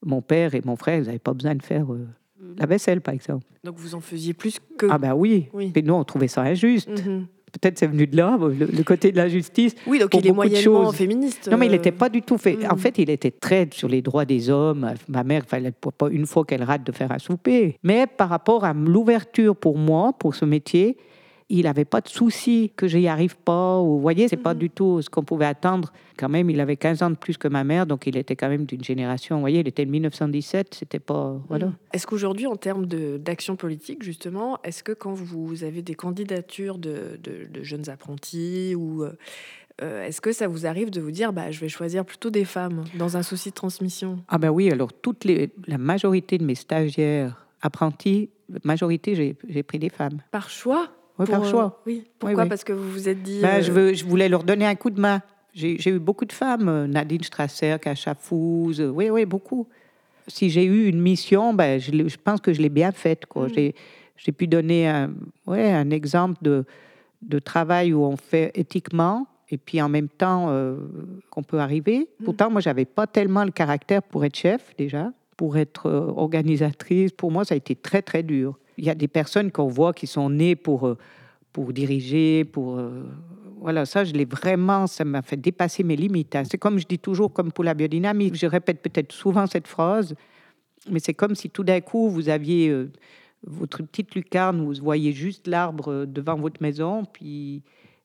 mon 0.04 0.22
père 0.22 0.56
et 0.56 0.62
mon 0.66 0.76
frère, 0.76 0.98
ils 0.98 1.06
n'avaient 1.06 1.20
pas 1.20 1.34
besoin 1.34 1.54
de 1.54 1.62
faire 1.62 1.94
euh, 1.94 2.08
la 2.58 2.66
vaisselle, 2.66 3.02
par 3.02 3.14
exemple. 3.14 3.46
Donc 3.64 3.78
vous 3.78 3.94
en 3.94 4.02
faisiez 4.02 4.34
plus 4.34 4.60
que. 4.78 4.88
Ah 4.90 4.98
ben 4.98 5.14
oui. 5.14 5.50
oui. 5.54 5.72
Mais 5.76 5.84
nous 5.84 5.94
on 5.94 6.04
trouvait 6.04 6.28
ça 6.28 6.42
injuste. 6.42 6.90
Mm-hmm 6.90 7.26
peut-être 7.52 7.78
c'est 7.78 7.88
venu 7.88 8.08
de 8.08 8.18
là, 8.18 8.38
le, 8.40 8.84
côté 8.84 9.12
de 9.12 9.18
la 9.18 9.30
justice. 9.30 9.76
Oui, 9.86 10.00
donc 10.00 10.14
il 10.14 10.28
est 10.28 10.32
moyennement 10.32 10.92
féministe. 10.92 11.50
Non, 11.52 11.58
mais 11.58 11.68
il 11.68 11.72
n'était 11.72 11.92
pas 11.92 12.10
du 12.10 12.22
tout 12.22 12.38
fait. 12.38 12.56
Mm. 12.56 12.72
En 12.72 12.78
fait, 12.78 12.98
il 12.98 13.10
était 13.10 13.32
très 13.32 13.68
sur 13.72 13.88
les 13.88 14.02
droits 14.02 14.26
des 14.26 14.50
hommes. 14.50 14.94
Ma 15.08 15.24
mère, 15.24 15.44
fallait 15.46 15.72
pas 15.72 16.10
une 16.10 16.26
fois 16.26 16.46
qu'elle 16.46 16.64
rate 16.64 16.84
de 16.84 16.92
faire 16.92 17.12
un 17.12 17.20
souper. 17.20 17.78
Mais 17.84 18.08
par 18.08 18.30
rapport 18.30 18.66
à 18.66 18.74
l'ouverture 18.74 19.56
pour 19.56 19.78
moi, 19.78 20.14
pour 20.18 20.36
ce 20.36 20.46
métier, 20.46 20.98
il 21.50 21.64
n'avait 21.64 21.86
pas 21.86 22.02
de 22.02 22.10
souci 22.10 22.74
que 22.76 22.88
je 22.88 22.98
n'y 22.98 23.08
arrive 23.08 23.38
pas. 23.38 23.82
Vous 23.82 24.02
voyez, 24.02 24.28
c'est 24.28 24.36
pas 24.36 24.54
mhm. 24.54 24.60
du 24.60 24.70
tout 24.70 25.02
ce 25.02 25.10
qu'on 25.10 25.24
pouvait 25.24 25.46
attendre. 25.46 25.94
Quand 26.18 26.30
même, 26.30 26.50
il 26.50 26.60
avait 26.60 26.76
15 26.76 27.04
ans 27.04 27.10
de 27.10 27.16
plus 27.16 27.38
que 27.38 27.48
ma 27.48 27.64
mère, 27.64 27.86
donc 27.86 28.06
il 28.06 28.18
était 28.18 28.36
quand 28.36 28.50
même 28.50 28.66
d'une 28.66 28.84
génération. 28.84 29.36
Vous 29.36 29.42
voyez, 29.42 29.62
il 29.62 29.68
était 29.68 29.86
de 29.86 29.92
1917, 29.92 30.74
c'était 30.74 31.00
pas. 31.00 31.34
Mhm. 31.34 31.42
Voilà. 31.48 31.72
Est-ce 31.94 32.06
qu'aujourd'hui, 32.06 32.48
en 32.48 32.58
termes 32.58 32.86
d'action 32.86 33.56
politique, 33.56 34.04
justement, 34.04 34.60
est-ce 34.64 34.84
que 34.84 34.92
quand 34.92 35.14
vous 35.14 35.64
avez 35.64 35.82
des 35.82 35.96
candidatures 35.96 36.78
de, 36.78 37.20
de, 37.24 37.64
jeunes 37.64 37.90
apprentis 37.90 38.76
ou. 38.76 39.04
Euh, 39.04 39.14
euh, 39.84 40.06
est-ce 40.06 40.22
que 40.22 40.32
ça 40.32 40.48
vous 40.48 40.66
arrive 40.66 40.90
de 40.90 41.00
vous 41.00 41.12
dire, 41.12 41.32
bah, 41.32 41.52
je 41.52 41.60
vais 41.60 41.70
choisir 41.70 42.04
plutôt 42.04 42.32
des 42.32 42.46
femmes 42.46 42.84
dans 42.98 43.16
un 43.16 43.22
souci 43.22 43.50
de 43.50 43.54
transmission? 43.54 44.18
Ah 44.28 44.40
ben 44.40 44.50
oui, 44.50 44.72
alors 44.72 44.90
les, 45.24 45.52
la 45.68 45.78
majorité 45.78 46.40
de 46.40 46.44
mes 46.44 46.56
stagiaires 46.56 47.46
apprentis, 47.62 48.32
majorité, 48.64 49.36
j'ai 49.48 49.64
pris 49.64 49.78
des 49.78 49.90
femmes. 49.90 50.18
Par 50.32 50.50
choix? 50.50 50.97
Oui, 51.20 51.26
par 51.26 51.46
choix. 51.46 51.66
Euh, 51.66 51.84
oui. 51.86 52.04
Pourquoi 52.20 52.46
Parce 52.46 52.64
que 52.64 52.74
vous 52.74 52.90
vous 52.92 53.10
êtes 53.10 53.22
dit. 53.24 53.40
Ben, 53.42 53.62
je, 53.62 53.72
euh, 53.72 53.74
veux, 53.74 53.94
je 53.94 54.06
voulais 54.06 54.30
leur 54.30 54.44
donner 54.44 54.66
un 54.66 54.76
coup 54.76 54.90
de 54.90 55.00
main. 55.00 55.22
J'ai 55.54 55.90
eu 55.90 56.00
beaucoup 56.00 56.26
de 56.26 56.34
femmes, 56.34 56.70
euh, 56.70 56.88
Nadine 56.88 57.24
Strasser, 57.24 57.78
Kacha 57.82 58.14
Fouz, 58.14 58.80
oui, 58.80 59.10
oui, 59.10 59.26
beaucoup. 59.26 59.68
Si 60.28 60.50
j'ai 60.50 60.66
eu 60.66 60.88
une 60.88 61.02
mission, 61.02 61.54
ben, 61.54 61.80
je, 61.80 61.92
je 61.92 62.18
pense 62.24 62.42
que 62.42 62.54
je 62.54 62.62
l'ai 62.62 62.70
bien 62.70 62.92
faite. 62.92 63.24
Mm. 63.36 63.72
J'ai 64.18 64.32
pu 64.32 64.48
donner 64.48 64.88
un, 64.88 65.12
ouais, 65.48 65.72
un 65.72 65.90
exemple 65.90 66.38
de, 66.42 66.66
de 67.24 67.40
travail 67.40 67.94
où 67.94 68.04
on 68.04 68.18
fait 68.18 68.52
éthiquement 68.56 69.26
et 69.50 69.58
puis 69.58 69.82
en 69.82 69.90
même 69.90 70.10
temps 70.10 70.54
qu'on 71.32 71.44
peut 71.44 71.60
arriver. 71.60 72.08
Mm. 72.20 72.26
Pourtant, 72.26 72.52
moi, 72.52 72.62
j'avais 72.62 72.86
pas 72.86 73.08
tellement 73.08 73.44
le 73.44 73.52
caractère 73.52 74.04
pour 74.04 74.26
être 74.26 74.36
chef 74.36 74.76
déjà. 74.78 75.12
pour 75.38 75.56
être 75.58 75.86
euh, 75.86 76.12
organisatrice. 76.18 77.12
Pour 77.12 77.32
moi, 77.32 77.46
ça 77.46 77.54
a 77.54 77.58
été 77.58 77.76
très, 77.76 78.02
très 78.02 78.24
dur. 78.24 78.58
Il 78.78 78.86
y 78.86 78.90
a 78.90 78.96
des 78.96 79.08
personnes 79.08 79.52
qu'on 79.52 79.68
voit 79.68 79.94
qui 79.94 80.08
sont 80.08 80.30
nées 80.30 80.56
pour, 80.56 80.88
euh, 80.88 80.98
pour 81.54 81.74
diriger, 81.74 82.46
pour... 82.46 82.78
Euh, 82.78 83.04
voilà, 83.60 83.86
ça, 83.86 84.04
je 84.04 84.14
l'ai 84.14 84.26
vraiment, 84.26 84.86
ça 84.86 85.04
m'a 85.04 85.24
fait 85.24 85.38
dépasser 85.38 85.84
mes 85.84 85.96
limites. 85.96 86.36
Hein. 86.36 86.44
C'est 86.50 86.60
comme 86.60 86.78
je 86.78 86.86
dis 86.86 87.00
toujours, 87.00 87.34
comme 87.34 87.52
pour 87.52 87.64
la 87.64 87.74
biodynamie, 87.74 88.32
je 88.34 88.46
répète 88.46 88.82
peut-être 88.82 89.12
souvent 89.12 89.48
cette 89.48 89.68
phrase, 89.68 90.14
mais 90.90 91.00
c'est 91.00 91.16
comme 91.16 91.34
si 91.34 91.50
tout 91.50 91.64
d'un 91.64 91.82
coup, 91.82 92.08
vous 92.10 92.30
aviez 92.30 92.72
votre 93.44 93.82
petite 93.82 94.14
lucarne, 94.14 94.64
vous 94.64 94.76
voyez 94.84 95.12
juste 95.12 95.48
l'arbre 95.48 96.06
devant 96.06 96.36
votre 96.36 96.62
maison, 96.62 97.04
puis 97.12 97.64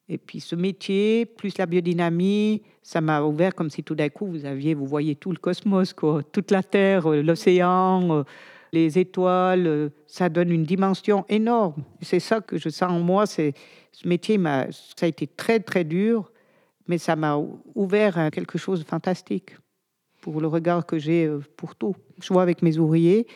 et 0.09 0.19
puis 0.19 0.41
ce 0.41 0.55
métier, 0.55 1.25
plus 1.25 1.57
la 1.57 1.65
biodynamie, 1.65 2.63
ça 2.83 3.01
m'a 3.01 3.23
ouvert 3.23 3.55
comme 3.55 3.71
si 3.71 3.83
tout 3.83 3.95
d'un 3.95 4.09
coup 4.09 4.27
vous 4.27 4.45
aviez, 4.45 4.75
vous 4.75 4.87
voyez 4.87 5.15
tout 5.15 5.31
le 5.31 5.39
cosmos, 5.39 5.93
quoi, 5.95 6.23
toute 6.33 6.51
la 6.51 6.63
Terre, 6.63 7.11
euh, 7.11 7.23
l'océan, 7.23 8.19
euh, 8.19 8.23
les 8.73 8.99
étoiles. 8.99 9.67
Euh, 9.67 9.89
ça 10.07 10.29
donne 10.29 10.51
une 10.51 10.65
dimension 10.65 11.25
énorme. 11.29 11.83
C'est 12.01 12.21
ça 12.21 12.41
que 12.41 12.59
je 12.59 12.69
sens 12.69 12.91
en 12.91 13.01
moi. 13.01 13.27
C'est 13.27 13.55
ce 13.93 14.09
métier 14.09 14.39
m'a, 14.39 14.67
ça 14.71 15.07
a 15.07 15.07
été 15.07 15.27
très 15.27 15.61
très 15.61 15.85
dur, 15.85 16.33
mais 16.89 16.99
ça 16.99 17.17
m'a 17.17 17.37
ouvert 17.75 18.19
à 18.19 18.31
quelque 18.31 18.59
chose 18.59 18.81
de 18.81 18.85
fantastique 18.85 19.57
pour 20.21 20.41
le 20.41 20.47
regard 20.47 20.87
que 20.87 20.99
j'ai 20.99 21.31
pour 21.57 21.75
tout. 21.75 21.95
Je 22.21 22.33
vois 22.33 22.43
avec 22.43 22.63
mes 22.63 22.79
ouvriers, 22.79 23.27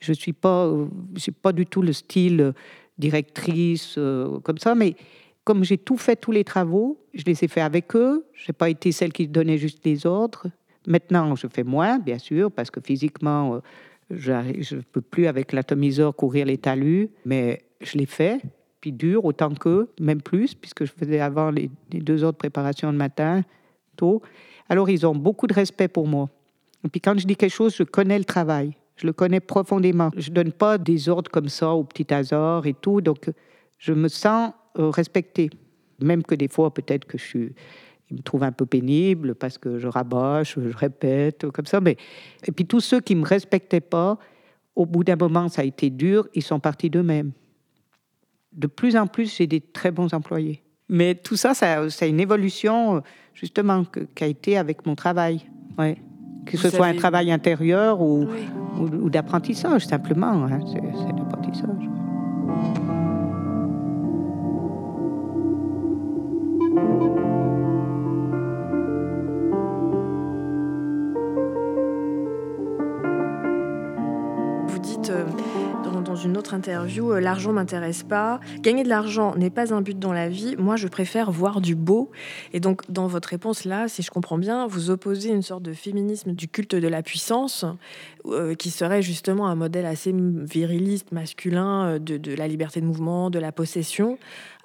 je 0.00 0.12
suis 0.12 0.32
pas, 0.32 0.72
j'ai 1.14 1.32
pas 1.32 1.52
du 1.52 1.66
tout 1.66 1.82
le 1.82 1.92
style 1.92 2.54
directrice 2.96 3.98
comme 4.42 4.58
ça, 4.58 4.74
mais 4.74 4.96
comme 5.44 5.64
j'ai 5.64 5.78
tout 5.78 5.96
fait, 5.96 6.16
tous 6.16 6.32
les 6.32 6.44
travaux, 6.44 6.98
je 7.14 7.24
les 7.24 7.44
ai 7.44 7.48
faits 7.48 7.64
avec 7.64 7.96
eux. 7.96 8.24
Je 8.34 8.44
n'ai 8.48 8.52
pas 8.52 8.70
été 8.70 8.92
celle 8.92 9.12
qui 9.12 9.26
donnait 9.26 9.58
juste 9.58 9.84
les 9.84 10.06
ordres. 10.06 10.46
Maintenant, 10.86 11.34
je 11.34 11.46
fais 11.46 11.64
moins, 11.64 11.98
bien 11.98 12.18
sûr, 12.18 12.50
parce 12.50 12.70
que 12.70 12.80
physiquement, 12.80 13.56
euh, 13.56 13.60
je 14.10 14.76
ne 14.76 14.80
peux 14.80 15.00
plus 15.00 15.26
avec 15.26 15.52
l'atomiseur 15.52 16.14
courir 16.14 16.46
les 16.46 16.58
talus, 16.58 17.10
mais 17.24 17.62
je 17.80 17.96
l'ai 17.96 18.06
fait, 18.06 18.40
puis 18.80 18.92
dur 18.92 19.24
autant 19.24 19.54
qu'eux, 19.54 19.90
même 20.00 20.22
plus, 20.22 20.54
puisque 20.54 20.84
je 20.84 20.92
faisais 20.92 21.20
avant 21.20 21.50
les, 21.50 21.70
deux 21.92 22.24
heures 22.24 22.32
de 22.32 22.38
préparation 22.38 22.90
le 22.90 22.96
matin, 22.96 23.42
tôt. 23.96 24.22
Alors, 24.68 24.88
ils 24.88 25.06
ont 25.06 25.14
beaucoup 25.14 25.46
de 25.46 25.54
respect 25.54 25.88
pour 25.88 26.06
moi. 26.06 26.28
Et 26.84 26.88
puis, 26.88 27.00
quand 27.00 27.18
je 27.18 27.26
dis 27.26 27.36
quelque 27.36 27.52
chose, 27.52 27.74
je 27.76 27.82
connais 27.82 28.18
le 28.18 28.24
travail. 28.24 28.74
Je 28.96 29.06
le 29.06 29.12
connais 29.12 29.40
profondément. 29.40 30.10
Je 30.16 30.30
ne 30.30 30.34
donne 30.34 30.52
pas 30.52 30.78
des 30.78 31.08
ordres 31.08 31.30
comme 31.30 31.48
ça 31.48 31.72
au 31.72 31.84
petit 31.84 32.12
hasard 32.12 32.66
et 32.66 32.74
tout. 32.74 33.00
Donc, 33.00 33.30
je 33.78 33.92
me 33.92 34.08
sens 34.08 34.52
euh, 34.78 34.90
respecter. 34.90 35.50
Même 36.00 36.22
que 36.22 36.34
des 36.34 36.48
fois, 36.48 36.72
peut-être 36.72 37.06
que 37.06 37.18
je 37.18 37.24
suis, 37.24 37.52
me 38.14 38.22
trouve 38.22 38.42
un 38.42 38.52
peu 38.52 38.66
pénible 38.66 39.34
parce 39.34 39.58
que 39.58 39.78
je 39.78 39.88
rabâche, 39.88 40.58
je 40.58 40.76
répète, 40.76 41.50
comme 41.50 41.66
ça. 41.66 41.80
Mais... 41.80 41.96
Et 42.46 42.52
puis 42.52 42.66
tous 42.66 42.80
ceux 42.80 43.00
qui 43.00 43.14
ne 43.14 43.20
me 43.20 43.26
respectaient 43.26 43.80
pas, 43.80 44.18
au 44.76 44.86
bout 44.86 45.04
d'un 45.04 45.16
moment, 45.16 45.48
ça 45.48 45.62
a 45.62 45.64
été 45.64 45.90
dur, 45.90 46.28
ils 46.34 46.42
sont 46.42 46.60
partis 46.60 46.90
d'eux-mêmes. 46.90 47.32
De 48.52 48.66
plus 48.66 48.96
en 48.96 49.06
plus, 49.06 49.36
j'ai 49.36 49.46
des 49.46 49.60
très 49.60 49.90
bons 49.90 50.12
employés. 50.12 50.62
Mais 50.88 51.14
tout 51.14 51.36
ça, 51.36 51.54
ça 51.54 51.88
c'est 51.88 52.08
une 52.08 52.18
évolution, 52.18 53.02
justement, 53.34 53.84
qui 54.14 54.24
a 54.24 54.26
été 54.26 54.58
avec 54.58 54.86
mon 54.86 54.96
travail. 54.96 55.46
Ouais. 55.78 55.96
Que 56.46 56.56
ce 56.56 56.68
soit 56.68 56.86
un 56.86 56.96
travail 56.96 57.30
intérieur 57.30 58.00
ou, 58.00 58.26
ou, 58.78 59.10
d'apprentissage, 59.10 59.86
simplement. 59.86 60.46
Hein. 60.46 60.60
C'est, 60.66 60.80
c'est 60.80 61.16
l'apprentissage. 61.16 61.84
Une 76.24 76.36
autre 76.36 76.54
interview, 76.54 77.12
euh, 77.12 77.20
l'argent 77.20 77.52
m'intéresse 77.52 78.02
pas, 78.02 78.40
gagner 78.60 78.82
de 78.82 78.88
l'argent 78.88 79.34
n'est 79.36 79.50
pas 79.50 79.72
un 79.72 79.80
but 79.80 79.98
dans 79.98 80.12
la 80.12 80.28
vie, 80.28 80.56
moi 80.58 80.76
je 80.76 80.88
préfère 80.88 81.30
voir 81.30 81.60
du 81.60 81.74
beau. 81.74 82.10
Et 82.52 82.60
donc 82.60 82.90
dans 82.90 83.06
votre 83.06 83.28
réponse 83.28 83.64
là, 83.64 83.88
si 83.88 84.02
je 84.02 84.10
comprends 84.10 84.38
bien, 84.38 84.66
vous 84.66 84.90
opposez 84.90 85.30
une 85.30 85.42
sorte 85.42 85.62
de 85.62 85.72
féminisme 85.72 86.32
du 86.32 86.48
culte 86.48 86.74
de 86.74 86.88
la 86.88 87.02
puissance, 87.02 87.64
euh, 88.26 88.54
qui 88.54 88.70
serait 88.70 89.02
justement 89.02 89.48
un 89.48 89.54
modèle 89.54 89.86
assez 89.86 90.14
viriliste, 90.14 91.12
masculin, 91.12 91.86
euh, 91.86 91.98
de, 91.98 92.16
de 92.16 92.34
la 92.34 92.48
liberté 92.48 92.80
de 92.80 92.86
mouvement, 92.86 93.30
de 93.30 93.38
la 93.38 93.52
possession, 93.52 94.18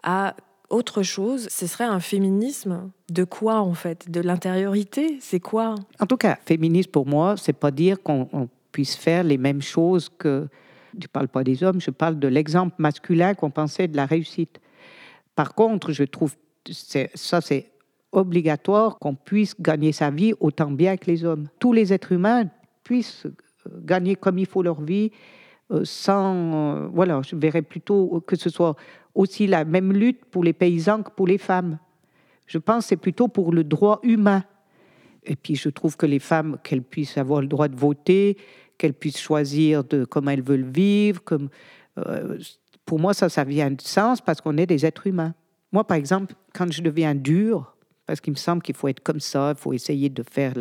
à 0.03 0.35
autre 0.69 1.03
chose, 1.03 1.47
ce 1.49 1.67
serait 1.67 1.83
un 1.85 1.99
féminisme 1.99 2.89
de 3.09 3.23
quoi 3.23 3.61
en 3.61 3.73
fait? 3.73 4.09
De 4.09 4.19
l'intériorité? 4.19 5.17
C'est 5.21 5.39
quoi? 5.39 5.75
En 5.99 6.05
tout 6.05 6.17
cas, 6.17 6.37
féministe 6.45 6.91
pour 6.91 7.05
moi, 7.05 7.35
c'est 7.37 7.53
pas 7.53 7.71
dire 7.71 8.01
qu'on 8.01 8.49
puisse 8.71 8.95
faire 8.95 9.23
les 9.23 9.37
mêmes 9.37 9.61
choses 9.61 10.09
que 10.17 10.47
je 10.99 11.05
ne 11.05 11.07
parle 11.07 11.27
pas 11.27 11.43
des 11.43 11.63
hommes, 11.63 11.81
je 11.81 11.91
parle 11.91 12.19
de 12.19 12.27
l'exemple 12.27 12.75
masculin 12.77 13.33
qu'on 13.33 13.51
pensait 13.51 13.87
de 13.87 13.97
la 13.97 14.05
réussite. 14.05 14.59
Par 15.35 15.53
contre, 15.53 15.91
je 15.91 16.03
trouve 16.03 16.35
ça 17.13 17.41
c'est 17.41 17.71
obligatoire 18.11 18.97
qu'on 18.97 19.15
puisse 19.15 19.59
gagner 19.59 19.91
sa 19.91 20.09
vie 20.09 20.33
autant 20.39 20.71
bien 20.71 20.97
que 20.97 21.05
les 21.07 21.25
hommes. 21.25 21.47
Tous 21.59 21.73
les 21.73 21.93
êtres 21.93 22.13
humains 22.13 22.45
puissent 22.83 23.25
euh, 23.25 23.31
gagner 23.83 24.15
comme 24.15 24.37
il 24.37 24.45
faut 24.45 24.63
leur 24.63 24.81
vie 24.81 25.11
euh, 25.71 25.81
sans 25.83 26.33
euh, 26.53 26.87
voilà, 26.87 27.21
je 27.23 27.35
verrais 27.35 27.61
plutôt 27.61 28.23
que 28.25 28.35
ce 28.35 28.49
soit 28.49 28.75
aussi 29.13 29.47
la 29.47 29.65
même 29.65 29.91
lutte 29.91 30.25
pour 30.25 30.43
les 30.43 30.53
paysans 30.53 31.03
que 31.03 31.11
pour 31.11 31.27
les 31.27 31.37
femmes. 31.37 31.77
Je 32.47 32.57
pense 32.57 32.87
c'est 32.87 32.97
plutôt 32.97 33.27
pour 33.27 33.51
le 33.51 33.63
droit 33.63 33.99
humain. 34.03 34.43
Et 35.25 35.35
puis 35.35 35.55
je 35.55 35.69
trouve 35.69 35.97
que 35.97 36.05
les 36.05 36.19
femmes 36.19 36.57
qu'elles 36.63 36.83
puissent 36.83 37.17
avoir 37.17 37.41
le 37.41 37.47
droit 37.47 37.67
de 37.67 37.75
voter, 37.75 38.37
qu'elles 38.77 38.93
puissent 38.93 39.19
choisir 39.19 39.83
de 39.83 40.05
comment 40.05 40.31
elles 40.31 40.43
veulent 40.43 40.69
vivre. 40.69 41.23
Comme, 41.23 41.49
euh, 41.97 42.37
pour 42.85 42.99
moi, 42.99 43.13
ça, 43.13 43.29
ça 43.29 43.43
vient 43.43 43.71
de 43.71 43.81
sens 43.81 44.21
parce 44.21 44.41
qu'on 44.41 44.57
est 44.57 44.65
des 44.65 44.85
êtres 44.85 45.07
humains. 45.07 45.33
Moi, 45.71 45.85
par 45.85 45.97
exemple, 45.97 46.35
quand 46.53 46.71
je 46.71 46.81
deviens 46.81 47.15
dur, 47.15 47.75
parce 48.05 48.21
qu'il 48.21 48.31
me 48.31 48.37
semble 48.37 48.61
qu'il 48.61 48.75
faut 48.75 48.87
être 48.87 49.01
comme 49.01 49.19
ça, 49.19 49.53
il 49.55 49.59
faut 49.59 49.73
essayer 49.73 50.09
de 50.09 50.23
faire 50.23 50.53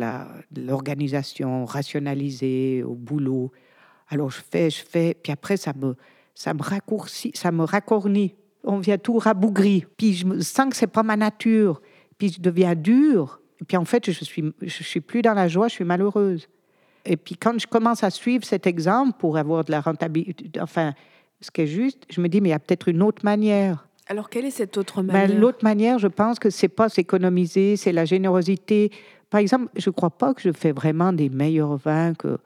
l'organisation, 0.55 1.65
rationaliser 1.65 2.83
au 2.83 2.95
boulot. 2.95 3.51
Alors 4.09 4.31
je 4.31 4.41
fais, 4.51 4.69
je 4.69 4.83
fais, 4.83 5.15
puis 5.21 5.31
après 5.31 5.57
ça 5.57 5.73
me, 5.75 5.95
ça 6.33 6.53
me 6.53 6.61
raccourcit, 6.61 7.31
ça 7.35 7.51
me 7.51 7.63
racornit. 7.63 8.35
On 8.63 8.79
vient 8.79 8.97
tout 8.97 9.17
rabougri. 9.19 9.85
Puis 9.95 10.13
je 10.13 10.39
sens 10.41 10.69
que 10.69 10.75
c'est 10.75 10.87
pas 10.87 11.03
ma 11.03 11.15
nature. 11.15 11.81
Puis 12.17 12.33
je 12.33 12.41
deviens 12.41 12.75
dur. 12.75 13.39
Puis 13.67 13.77
en 13.77 13.85
fait, 13.85 14.09
je 14.09 14.23
suis, 14.23 14.43
je 14.61 14.83
suis 14.83 15.01
plus 15.01 15.21
dans 15.21 15.33
la 15.33 15.47
joie, 15.47 15.67
je 15.67 15.75
suis 15.75 15.85
malheureuse. 15.85 16.47
Et 17.05 17.17
puis 17.17 17.35
quand 17.35 17.59
je 17.59 17.67
commence 17.67 18.03
à 18.03 18.09
suivre 18.09 18.43
cet 18.45 18.67
exemple 18.67 19.13
pour 19.19 19.37
avoir 19.37 19.63
de 19.63 19.71
la 19.71 19.81
rentabilité, 19.81 20.49
enfin, 20.59 20.93
ce 21.41 21.51
qui 21.51 21.61
est 21.61 21.67
juste, 21.67 22.03
je 22.09 22.21
me 22.21 22.27
dis, 22.27 22.41
mais 22.41 22.49
il 22.49 22.51
y 22.51 22.55
a 22.55 22.59
peut-être 22.59 22.87
une 22.87 23.03
autre 23.03 23.23
manière. 23.23 23.87
Alors, 24.07 24.29
quelle 24.29 24.45
est 24.45 24.51
cette 24.51 24.77
autre 24.77 25.01
ben, 25.01 25.13
manière? 25.13 25.39
L'autre 25.39 25.63
manière, 25.63 25.99
je 25.99 26.07
pense 26.07 26.37
que 26.37 26.49
c'est 26.49 26.67
pas 26.67 26.89
s'économiser, 26.89 27.75
c'est 27.75 27.91
la 27.91 28.05
générosité. 28.05 28.91
Par 29.29 29.39
exemple, 29.39 29.69
je 29.75 29.89
ne 29.89 29.93
crois 29.93 30.11
pas 30.11 30.33
que 30.33 30.41
je 30.41 30.51
fais 30.51 30.71
vraiment 30.71 31.11
des 31.11 31.29
meilleurs 31.29 31.75
vins. 31.77 32.13
Que 32.13 32.37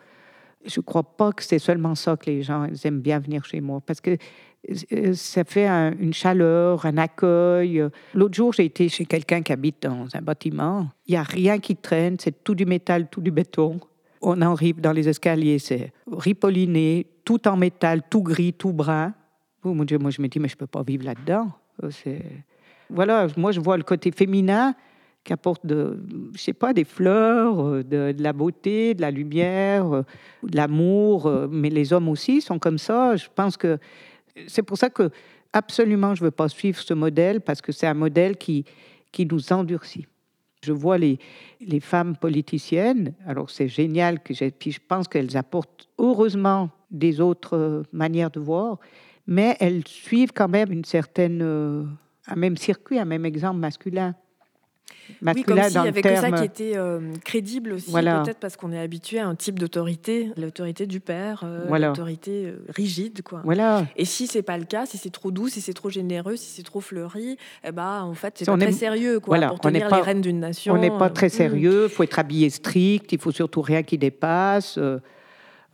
je 0.66 0.80
ne 0.80 0.84
crois 0.84 1.04
pas 1.04 1.32
que 1.34 1.44
c'est 1.44 1.60
seulement 1.60 1.96
ça 1.96 2.16
que 2.16 2.30
les 2.30 2.44
gens 2.44 2.68
aiment 2.84 3.02
bien 3.02 3.20
venir 3.20 3.44
chez 3.46 3.60
moi, 3.60 3.82
parce 3.86 4.00
que 4.00 4.18
euh, 4.94 5.14
ça 5.14 5.44
fait 5.44 5.68
une 5.68 6.14
chaleur, 6.14 6.86
un 6.86 6.98
accueil. 6.98 7.84
L'autre 8.14 8.36
jour, 8.36 8.54
j'ai 8.54 8.66
été 8.66 8.88
chez 8.88 9.06
quelqu'un 9.06 9.42
qui 9.42 9.52
habite 9.52 9.84
dans 9.84 10.08
un 10.14 10.22
bâtiment. 10.22 10.88
Il 11.08 11.12
n'y 11.12 11.18
a 11.18 11.24
rien 11.24 11.60
qui 11.60 11.76
traîne, 11.76 12.18
c'est 12.20 12.44
tout 12.44 12.56
du 12.56 12.66
métal, 12.66 13.10
tout 13.10 13.22
du 13.22 13.32
béton. 13.32 13.80
On 14.22 14.42
arrive 14.42 14.82
dans 14.82 14.92
les 14.92 15.08
escaliers, 15.08 15.60
c'est 15.60 15.94
ripolliné, 16.12 17.08
tout 17.24 17.48
en 17.48 17.56
métal, 17.56 18.02
tout 18.10 18.22
gris, 18.22 18.54
tout 18.54 18.74
brun. 18.74 19.14
Oh 19.64 19.74
mon 19.74 19.84
Dieu, 19.84 19.98
moi 19.98 20.12
je 20.12 20.22
me 20.22 20.28
dis, 20.28 20.40
mais 20.40 20.48
je 20.48 20.56
ne 20.56 20.60
peux 20.60 20.68
pas 20.68 20.84
vivre 20.84 21.06
là-dedans. 21.06 21.50
Euh, 21.84 22.20
voilà, 22.90 23.28
moi 23.38 23.52
je 23.52 23.60
vois 23.60 23.78
le 23.78 23.84
côté 23.84 24.12
féminin 24.12 24.74
qui 25.24 25.34
apporte 25.34 25.66
de, 25.66 26.00
je 26.34 26.40
sais 26.40 26.54
pas, 26.54 26.74
des 26.74 26.86
fleurs, 26.86 27.66
euh, 27.66 27.84
de, 27.84 28.16
la 28.20 28.34
beauté, 28.34 28.94
de 28.94 29.02
la 29.02 29.12
lumière, 29.12 29.94
euh, 29.94 30.02
de 30.44 30.56
l'amour. 30.56 31.32
Mais 31.50 31.70
les 31.70 31.94
hommes 31.94 32.10
aussi 32.10 32.42
sont 32.42 32.60
comme 32.60 32.78
ça. 32.78 33.16
Je 33.16 33.28
pense 33.34 33.58
que 33.58 33.78
c'est 34.48 34.64
pour 34.64 34.78
ça 34.78 34.90
que 34.90 35.10
absolument 35.54 36.16
je 36.16 36.24
veux 36.24 36.32
pas 36.32 36.48
suivre 36.48 36.80
ce 36.80 36.94
modèle 36.94 37.42
parce 37.42 37.62
que 37.62 37.72
c'est 37.72 37.88
un 37.88 37.94
modèle 37.94 38.38
qui 38.38 38.66
qui 39.12 39.26
nous 39.26 39.52
endurcit. 39.52 40.06
Je 40.62 40.74
vois 40.74 40.98
les, 40.98 41.20
femmes 41.80 42.18
politiciennes, 42.18 43.14
alors 43.26 43.50
c'est 43.50 43.68
génial, 43.68 44.22
que 44.22 44.34
puis 44.50 44.72
je 44.72 44.80
pense 44.86 45.08
qu'elles 45.08 45.38
apportent 45.38 45.88
heureusement 45.98 46.70
des 46.92 47.22
autres 47.22 47.84
manières 47.94 48.32
de 48.32 48.40
voir, 48.40 48.80
mais 49.26 49.56
elles 49.60 49.88
suivent 49.88 50.34
quand 50.34 50.50
même 50.50 50.72
une 50.72 50.86
certaine, 50.86 51.42
euh, 51.42 51.86
un 52.28 52.36
même 52.36 52.58
circuit, 52.58 53.00
un 53.00 53.06
même 53.06 53.26
exemple 53.26 53.60
masculin 53.60 54.16
oui, 55.22 55.44
comme 55.44 55.62
s'il 55.64 55.82
n'y 55.82 55.88
avait 55.88 56.02
que 56.02 56.16
ça 56.16 56.32
qui 56.32 56.44
était 56.44 56.74
euh, 56.76 57.00
crédible 57.24 57.74
aussi, 57.74 57.92
peut-être 57.92 58.40
parce 58.40 58.56
qu'on 58.56 58.72
est 58.72 58.80
habitué 58.80 59.20
à 59.20 59.28
un 59.28 59.36
type 59.36 59.60
d'autorité, 59.60 60.32
l'autorité 60.38 60.86
du 60.86 61.00
père, 61.00 61.44
euh, 61.44 61.78
l'autorité 61.78 62.46
euh, 62.46 62.66
rigide. 62.70 63.22
Quoi. 63.22 63.42
Voilà. 63.44 63.86
Et 63.96 64.06
si 64.06 64.28
c'est 64.28 64.42
pas 64.42 64.58
le 64.58 64.66
cas, 64.66 64.86
si 64.86 64.98
c'est 64.98 65.10
trop 65.10 65.32
doux, 65.32 65.50
si 65.50 65.62
c'est 65.62 65.74
trop 65.74 65.90
généreux, 65.90 66.36
si 66.36 66.50
c'est 66.50 66.64
trop 66.64 66.82
fleuri, 66.82 67.38
eh 67.64 67.72
ben, 67.72 68.04
en 68.04 68.14
fait, 68.14 68.36
c'est 68.38 68.46
pas 68.46 68.58
très 68.58 68.72
sérieux 68.72 69.20
quoi, 69.20 69.40
pour 69.40 69.60
tenir 69.60 69.94
les 69.94 70.02
rênes 70.02 70.22
d'une 70.22 70.40
nation. 70.40 70.74
On 70.74 70.78
n'est 70.78 70.90
pas 70.90 71.10
très 71.10 71.30
sérieux, 71.30 71.88
il 71.90 71.90
faut 71.90 72.04
être 72.04 72.20
habillé 72.20 72.50
strict, 72.50 73.12
il 73.12 73.20
faut 73.20 73.32
surtout 73.32 73.62
rien 73.62 73.84
qui 73.84 73.98
dépasse. 73.98 74.80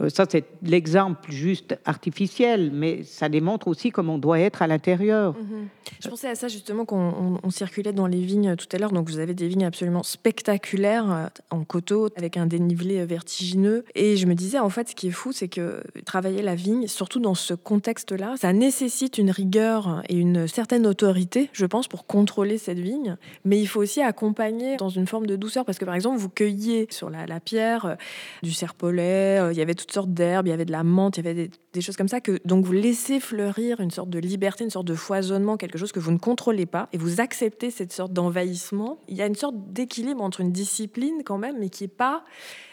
Euh, 0.02 0.10
ça, 0.10 0.26
c'est 0.30 0.46
l'exemple 0.62 1.32
juste 1.32 1.78
artificiel, 1.86 2.72
mais 2.74 3.04
ça 3.04 3.30
démontre 3.30 3.68
aussi 3.68 3.92
comment 3.92 4.16
on 4.16 4.18
doit 4.18 4.40
être 4.40 4.62
à 4.62 4.68
l'intérieur. 4.68 5.34
Mhm. 5.34 5.68
Je 6.02 6.10
pensais 6.10 6.28
à 6.28 6.36
ça 6.36 6.48
justement 6.48 6.86
quand 6.86 7.40
on, 7.44 7.50
circulait 7.50 7.94
dans 7.94 8.08
les 8.08 8.20
vignes 8.20 8.56
tout 8.58 8.68
à 8.74 8.78
l'heure. 8.78 8.92
Donc, 8.92 9.08
vous 9.08 9.20
avez 9.20 9.34
des 9.34 9.48
vignes 9.48 9.66
absolument 9.66 10.04
spectaculaires 10.04 11.12
euh, 11.12 11.28
en 11.52 11.64
coteaux 11.64 12.10
avec 12.18 12.36
un 12.36 12.48
dénivelé 12.48 13.00
euh, 13.00 13.06
vertigineux. 13.06 13.86
Et 13.96 14.18
je 14.18 14.26
me 14.26 14.34
disais, 14.34 14.60
en 14.60 14.70
fait, 14.70 14.90
ce 14.90 14.96
qui 14.96 15.08
est 15.08 15.12
fou, 15.12 15.32
c'est 15.32 15.48
que 15.48 15.82
travailler 16.06 16.42
la 16.42 16.56
vigne, 16.56 16.88
surtout 16.88 17.20
dans 17.20 17.36
ce 17.36 17.54
contexte-là, 17.54 18.36
ça 18.38 18.52
nécessite 18.52 19.18
une 19.18 19.32
rigueur 19.32 20.02
et 20.10 20.18
une 20.18 20.48
certaine 20.48 20.86
autorité, 20.86 21.50
je 21.54 21.66
pense, 21.66 21.88
pour 21.88 22.06
contrôler 22.06 22.58
cette 22.58 22.80
vigne. 22.80 23.16
Mais 23.46 23.60
il 23.60 23.68
faut 23.68 23.80
aussi 23.82 24.02
accompagner 24.02 24.76
dans 24.76 24.90
une 24.90 25.08
forme 25.08 25.28
de 25.28 25.38
douceur, 25.38 25.64
parce 25.64 25.78
que 25.78 25.86
par 25.86 25.96
exemple, 25.96 26.18
vous 26.18 26.30
cueilliez 26.30 26.88
sur 26.90 27.10
la, 27.10 27.26
pierre 27.40 27.98
du 28.44 28.52
serpolet, 28.52 29.52
il 29.52 29.58
y 29.58 29.62
avait 29.62 29.76
toutes 29.86 29.94
sortes 29.94 30.14
d'herbes, 30.14 30.48
il 30.48 30.50
y 30.50 30.54
avait 30.54 30.66
de 30.66 30.72
la 30.72 30.84
menthe, 30.84 31.18
il 31.18 31.26
y 31.26 31.28
avait 31.28 31.50
des, 31.74 31.82
choses 31.82 31.96
comme 31.96 32.08
ça. 32.08 32.20
Que, 32.20 32.40
donc 32.44 32.66
vous 32.66 32.72
laissez 32.72 33.20
fleurir 33.20 33.80
une 33.80 33.92
sorte 33.92 34.10
de 34.10 34.18
liberté, 34.18 34.64
une 34.64 34.72
sorte 34.72 34.88
de 34.88 34.96
foisonnement, 34.96 35.58
quelque 35.58 35.78
chose 35.78 35.92
que 35.92 36.00
vous 36.00 36.12
ne 36.12 36.18
contrôlez 36.18 36.66
pas, 36.66 36.90
et 36.92 36.98
vous 36.98 37.22
acceptez 37.22 37.70
cette 37.70 37.94
sorte 37.94 38.12
d'envahissement. 38.12 39.00
Il 39.08 39.16
y 39.16 39.22
a 39.22 39.28
une 39.28 39.36
sorte 39.36 39.56
d'équilibre 39.72 40.24
entre 40.24 40.42
une 40.42 40.52
discipline 40.52 41.22
quand 41.24 41.38
même, 41.38 41.58
mais 41.60 41.70
qui 41.70 41.84
n'est 41.84 41.90
pas 41.90 42.24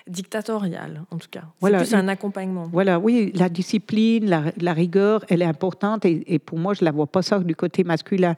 dictatoriale, 0.09 1.04
en 1.11 1.19
tout 1.19 1.28
cas. 1.31 1.45
C'est 1.62 1.76
plus 1.76 1.95
un 1.95 2.09
accompagnement. 2.09 2.69
Voilà, 2.73 2.99
oui, 2.99 3.31
la 3.35 3.50
discipline, 3.50 4.26
la, 4.57 4.73
rigueur, 4.73 5.25
elle 5.28 5.42
est 5.42 5.47
importante, 5.47 6.07
et, 6.07 6.23
et 6.33 6.38
pour 6.38 6.59
moi, 6.59 6.73
je 6.73 6.83
ne 6.83 6.87
la 6.87 6.92
vois 6.92 7.07
pas 7.07 7.21
ça 7.21 7.38
du 7.40 7.54
côté 7.54 7.85
masculin. 7.85 8.37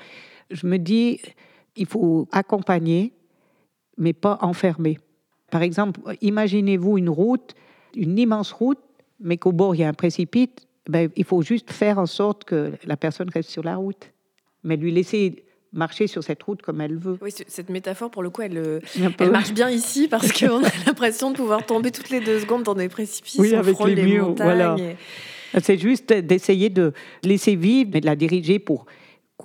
Je 0.51 0.67
me 0.67 0.79
dis, 0.79 1.21
il 1.77 1.87
faut 1.87 2.29
accompagner, 2.33 3.13
mais 3.97 4.13
pas 4.13 4.39
enfermer. 4.43 4.99
Par 5.51 5.63
exemple, 5.63 6.01
imaginez-vous 6.21 6.99
une 6.99 7.09
route 7.09 7.55
une 7.97 8.19
immense 8.19 8.53
route, 8.53 8.79
mais 9.21 9.37
qu'au 9.37 9.53
bord, 9.53 9.75
il 9.75 9.81
y 9.81 9.85
a 9.85 9.89
un 9.89 9.95
précipice, 9.95 10.49
ben, 10.89 11.09
il 11.17 11.25
faut 11.25 11.43
juste 11.43 11.71
faire 11.71 11.99
en 11.99 12.07
sorte 12.07 12.45
que 12.45 12.73
la 12.85 12.97
personne 12.97 13.31
reste 13.31 13.51
sur 13.51 13.63
la 13.63 13.77
route, 13.77 14.13
mais 14.63 14.77
lui 14.77 14.91
laisser 14.91 15.45
marcher 15.73 16.07
sur 16.07 16.23
cette 16.23 16.43
route 16.43 16.63
comme 16.63 16.81
elle 16.81 16.97
veut. 16.97 17.19
Oui, 17.21 17.31
cette 17.33 17.69
métaphore, 17.71 18.11
pour 18.11 18.23
le 18.23 18.31
coup, 18.31 18.43
elle, 18.43 18.59
euh, 18.59 18.81
elle 19.19 19.31
marche 19.31 19.53
bien 19.53 19.71
ici 19.71 20.09
parce 20.09 20.33
qu'on 20.33 20.65
a 20.65 20.69
l'impression 20.87 21.31
de 21.31 21.37
pouvoir 21.37 21.67
tomber 21.67 21.91
toutes 21.91 22.11
les 22.11 22.21
deux 22.21 22.41
secondes 22.41 22.63
dans 22.63 22.75
des 22.75 22.89
précipices. 22.89 23.39
Oui, 23.39 23.55
avec 23.55 23.79
les, 23.85 24.03
murs, 24.03 24.35
voilà. 24.37 24.77
C'est 25.61 25.79
juste 25.79 26.13
d'essayer 26.13 26.69
de 26.69 26.93
laisser 27.23 27.55
vivre, 27.55 27.91
mais 27.95 28.01
de 28.01 28.07
la 28.07 28.17
diriger 28.17 28.59
pour 28.59 28.87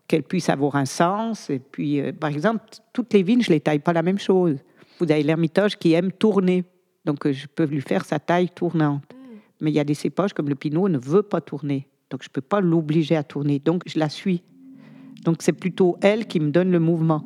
qu'elle 0.08 0.24
puisse 0.24 0.50
avoir 0.50 0.75
un 0.75 0.86
sens. 0.86 1.50
Et 1.50 1.60
puis, 1.60 2.00
euh, 2.00 2.12
par 2.12 2.29
exemple, 2.29 2.63
toutes 2.94 3.13
les 3.13 3.24
vignes, 3.24 3.41
je 3.41 3.51
les 3.51 3.60
taille 3.60 3.79
pas 3.79 3.94
la 3.94 4.01
même 4.01 4.20
chose. 4.20 4.58
Vous 5.00 5.12
avez 5.12 5.24
l'ermitage 5.24 5.77
qui 5.77 5.94
aime 5.94 6.12
tourner. 6.12 6.63
Donc, 7.06 7.25
euh, 7.25 7.34
je 7.34 7.48
peux 7.48 7.65
lui 7.65 7.82
faire 7.82 8.06
sa 8.06 8.20
taille 8.20 8.50
tournante. 8.50 9.03
Mm. 9.13 9.38
Mais 9.62 9.72
il 9.72 9.74
y 9.74 9.79
a 9.79 9.84
des 9.84 9.94
cépages 9.94 10.34
comme 10.34 10.50
le 10.50 10.56
pinot 10.56 10.89
ne 10.89 10.98
veut 10.98 11.24
pas 11.24 11.41
tourner. 11.41 11.88
Donc, 12.10 12.24
je 12.24 12.29
ne 12.29 12.34
peux 12.34 12.41
pas 12.41 12.62
l'obliger 12.62 13.15
à 13.15 13.24
tourner. 13.24 13.60
Donc, 13.60 13.84
je 13.86 14.00
la 14.00 14.10
suis. 14.10 14.44
Donc, 15.24 15.38
c'est 15.41 15.53
plutôt 15.53 15.98
elle 16.01 16.27
qui 16.27 16.39
me 16.39 16.51
donne 16.51 16.72
le 16.72 16.79
mouvement. 16.79 17.24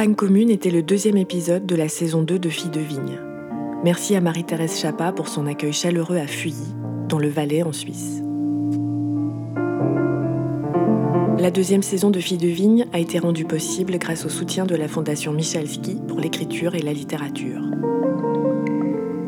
Campagne 0.00 0.14
commune 0.14 0.48
était 0.48 0.70
le 0.70 0.82
deuxième 0.82 1.18
épisode 1.18 1.66
de 1.66 1.76
la 1.76 1.90
saison 1.90 2.22
2 2.22 2.38
de 2.38 2.48
Filles 2.48 2.70
de 2.70 2.80
Vigne. 2.80 3.18
Merci 3.84 4.16
à 4.16 4.22
Marie-Thérèse 4.22 4.80
Chapa 4.80 5.12
pour 5.12 5.28
son 5.28 5.46
accueil 5.46 5.74
chaleureux 5.74 6.16
à 6.16 6.26
Fuilly, 6.26 6.74
dans 7.06 7.18
le 7.18 7.28
Valais 7.28 7.62
en 7.62 7.72
Suisse. 7.72 8.22
La 11.38 11.50
deuxième 11.50 11.82
saison 11.82 12.08
de 12.08 12.18
Filles 12.18 12.38
de 12.38 12.48
Vigne 12.48 12.86
a 12.94 12.98
été 12.98 13.18
rendue 13.18 13.44
possible 13.44 13.98
grâce 13.98 14.24
au 14.24 14.30
soutien 14.30 14.64
de 14.64 14.74
la 14.74 14.88
Fondation 14.88 15.34
Michalski 15.34 15.98
pour 16.08 16.18
l'écriture 16.18 16.74
et 16.74 16.80
la 16.80 16.94
littérature. 16.94 17.60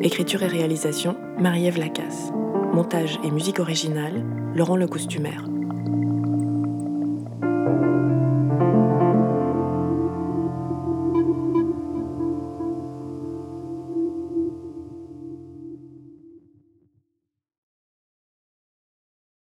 Écriture 0.00 0.42
et 0.42 0.48
réalisation, 0.48 1.16
Marie-Ève 1.38 1.78
Lacasse. 1.78 2.32
Montage 2.72 3.20
et 3.22 3.30
musique 3.30 3.60
originale, 3.60 4.24
Laurent 4.54 4.76
Le 4.76 4.86
Costumaire. 4.86 5.51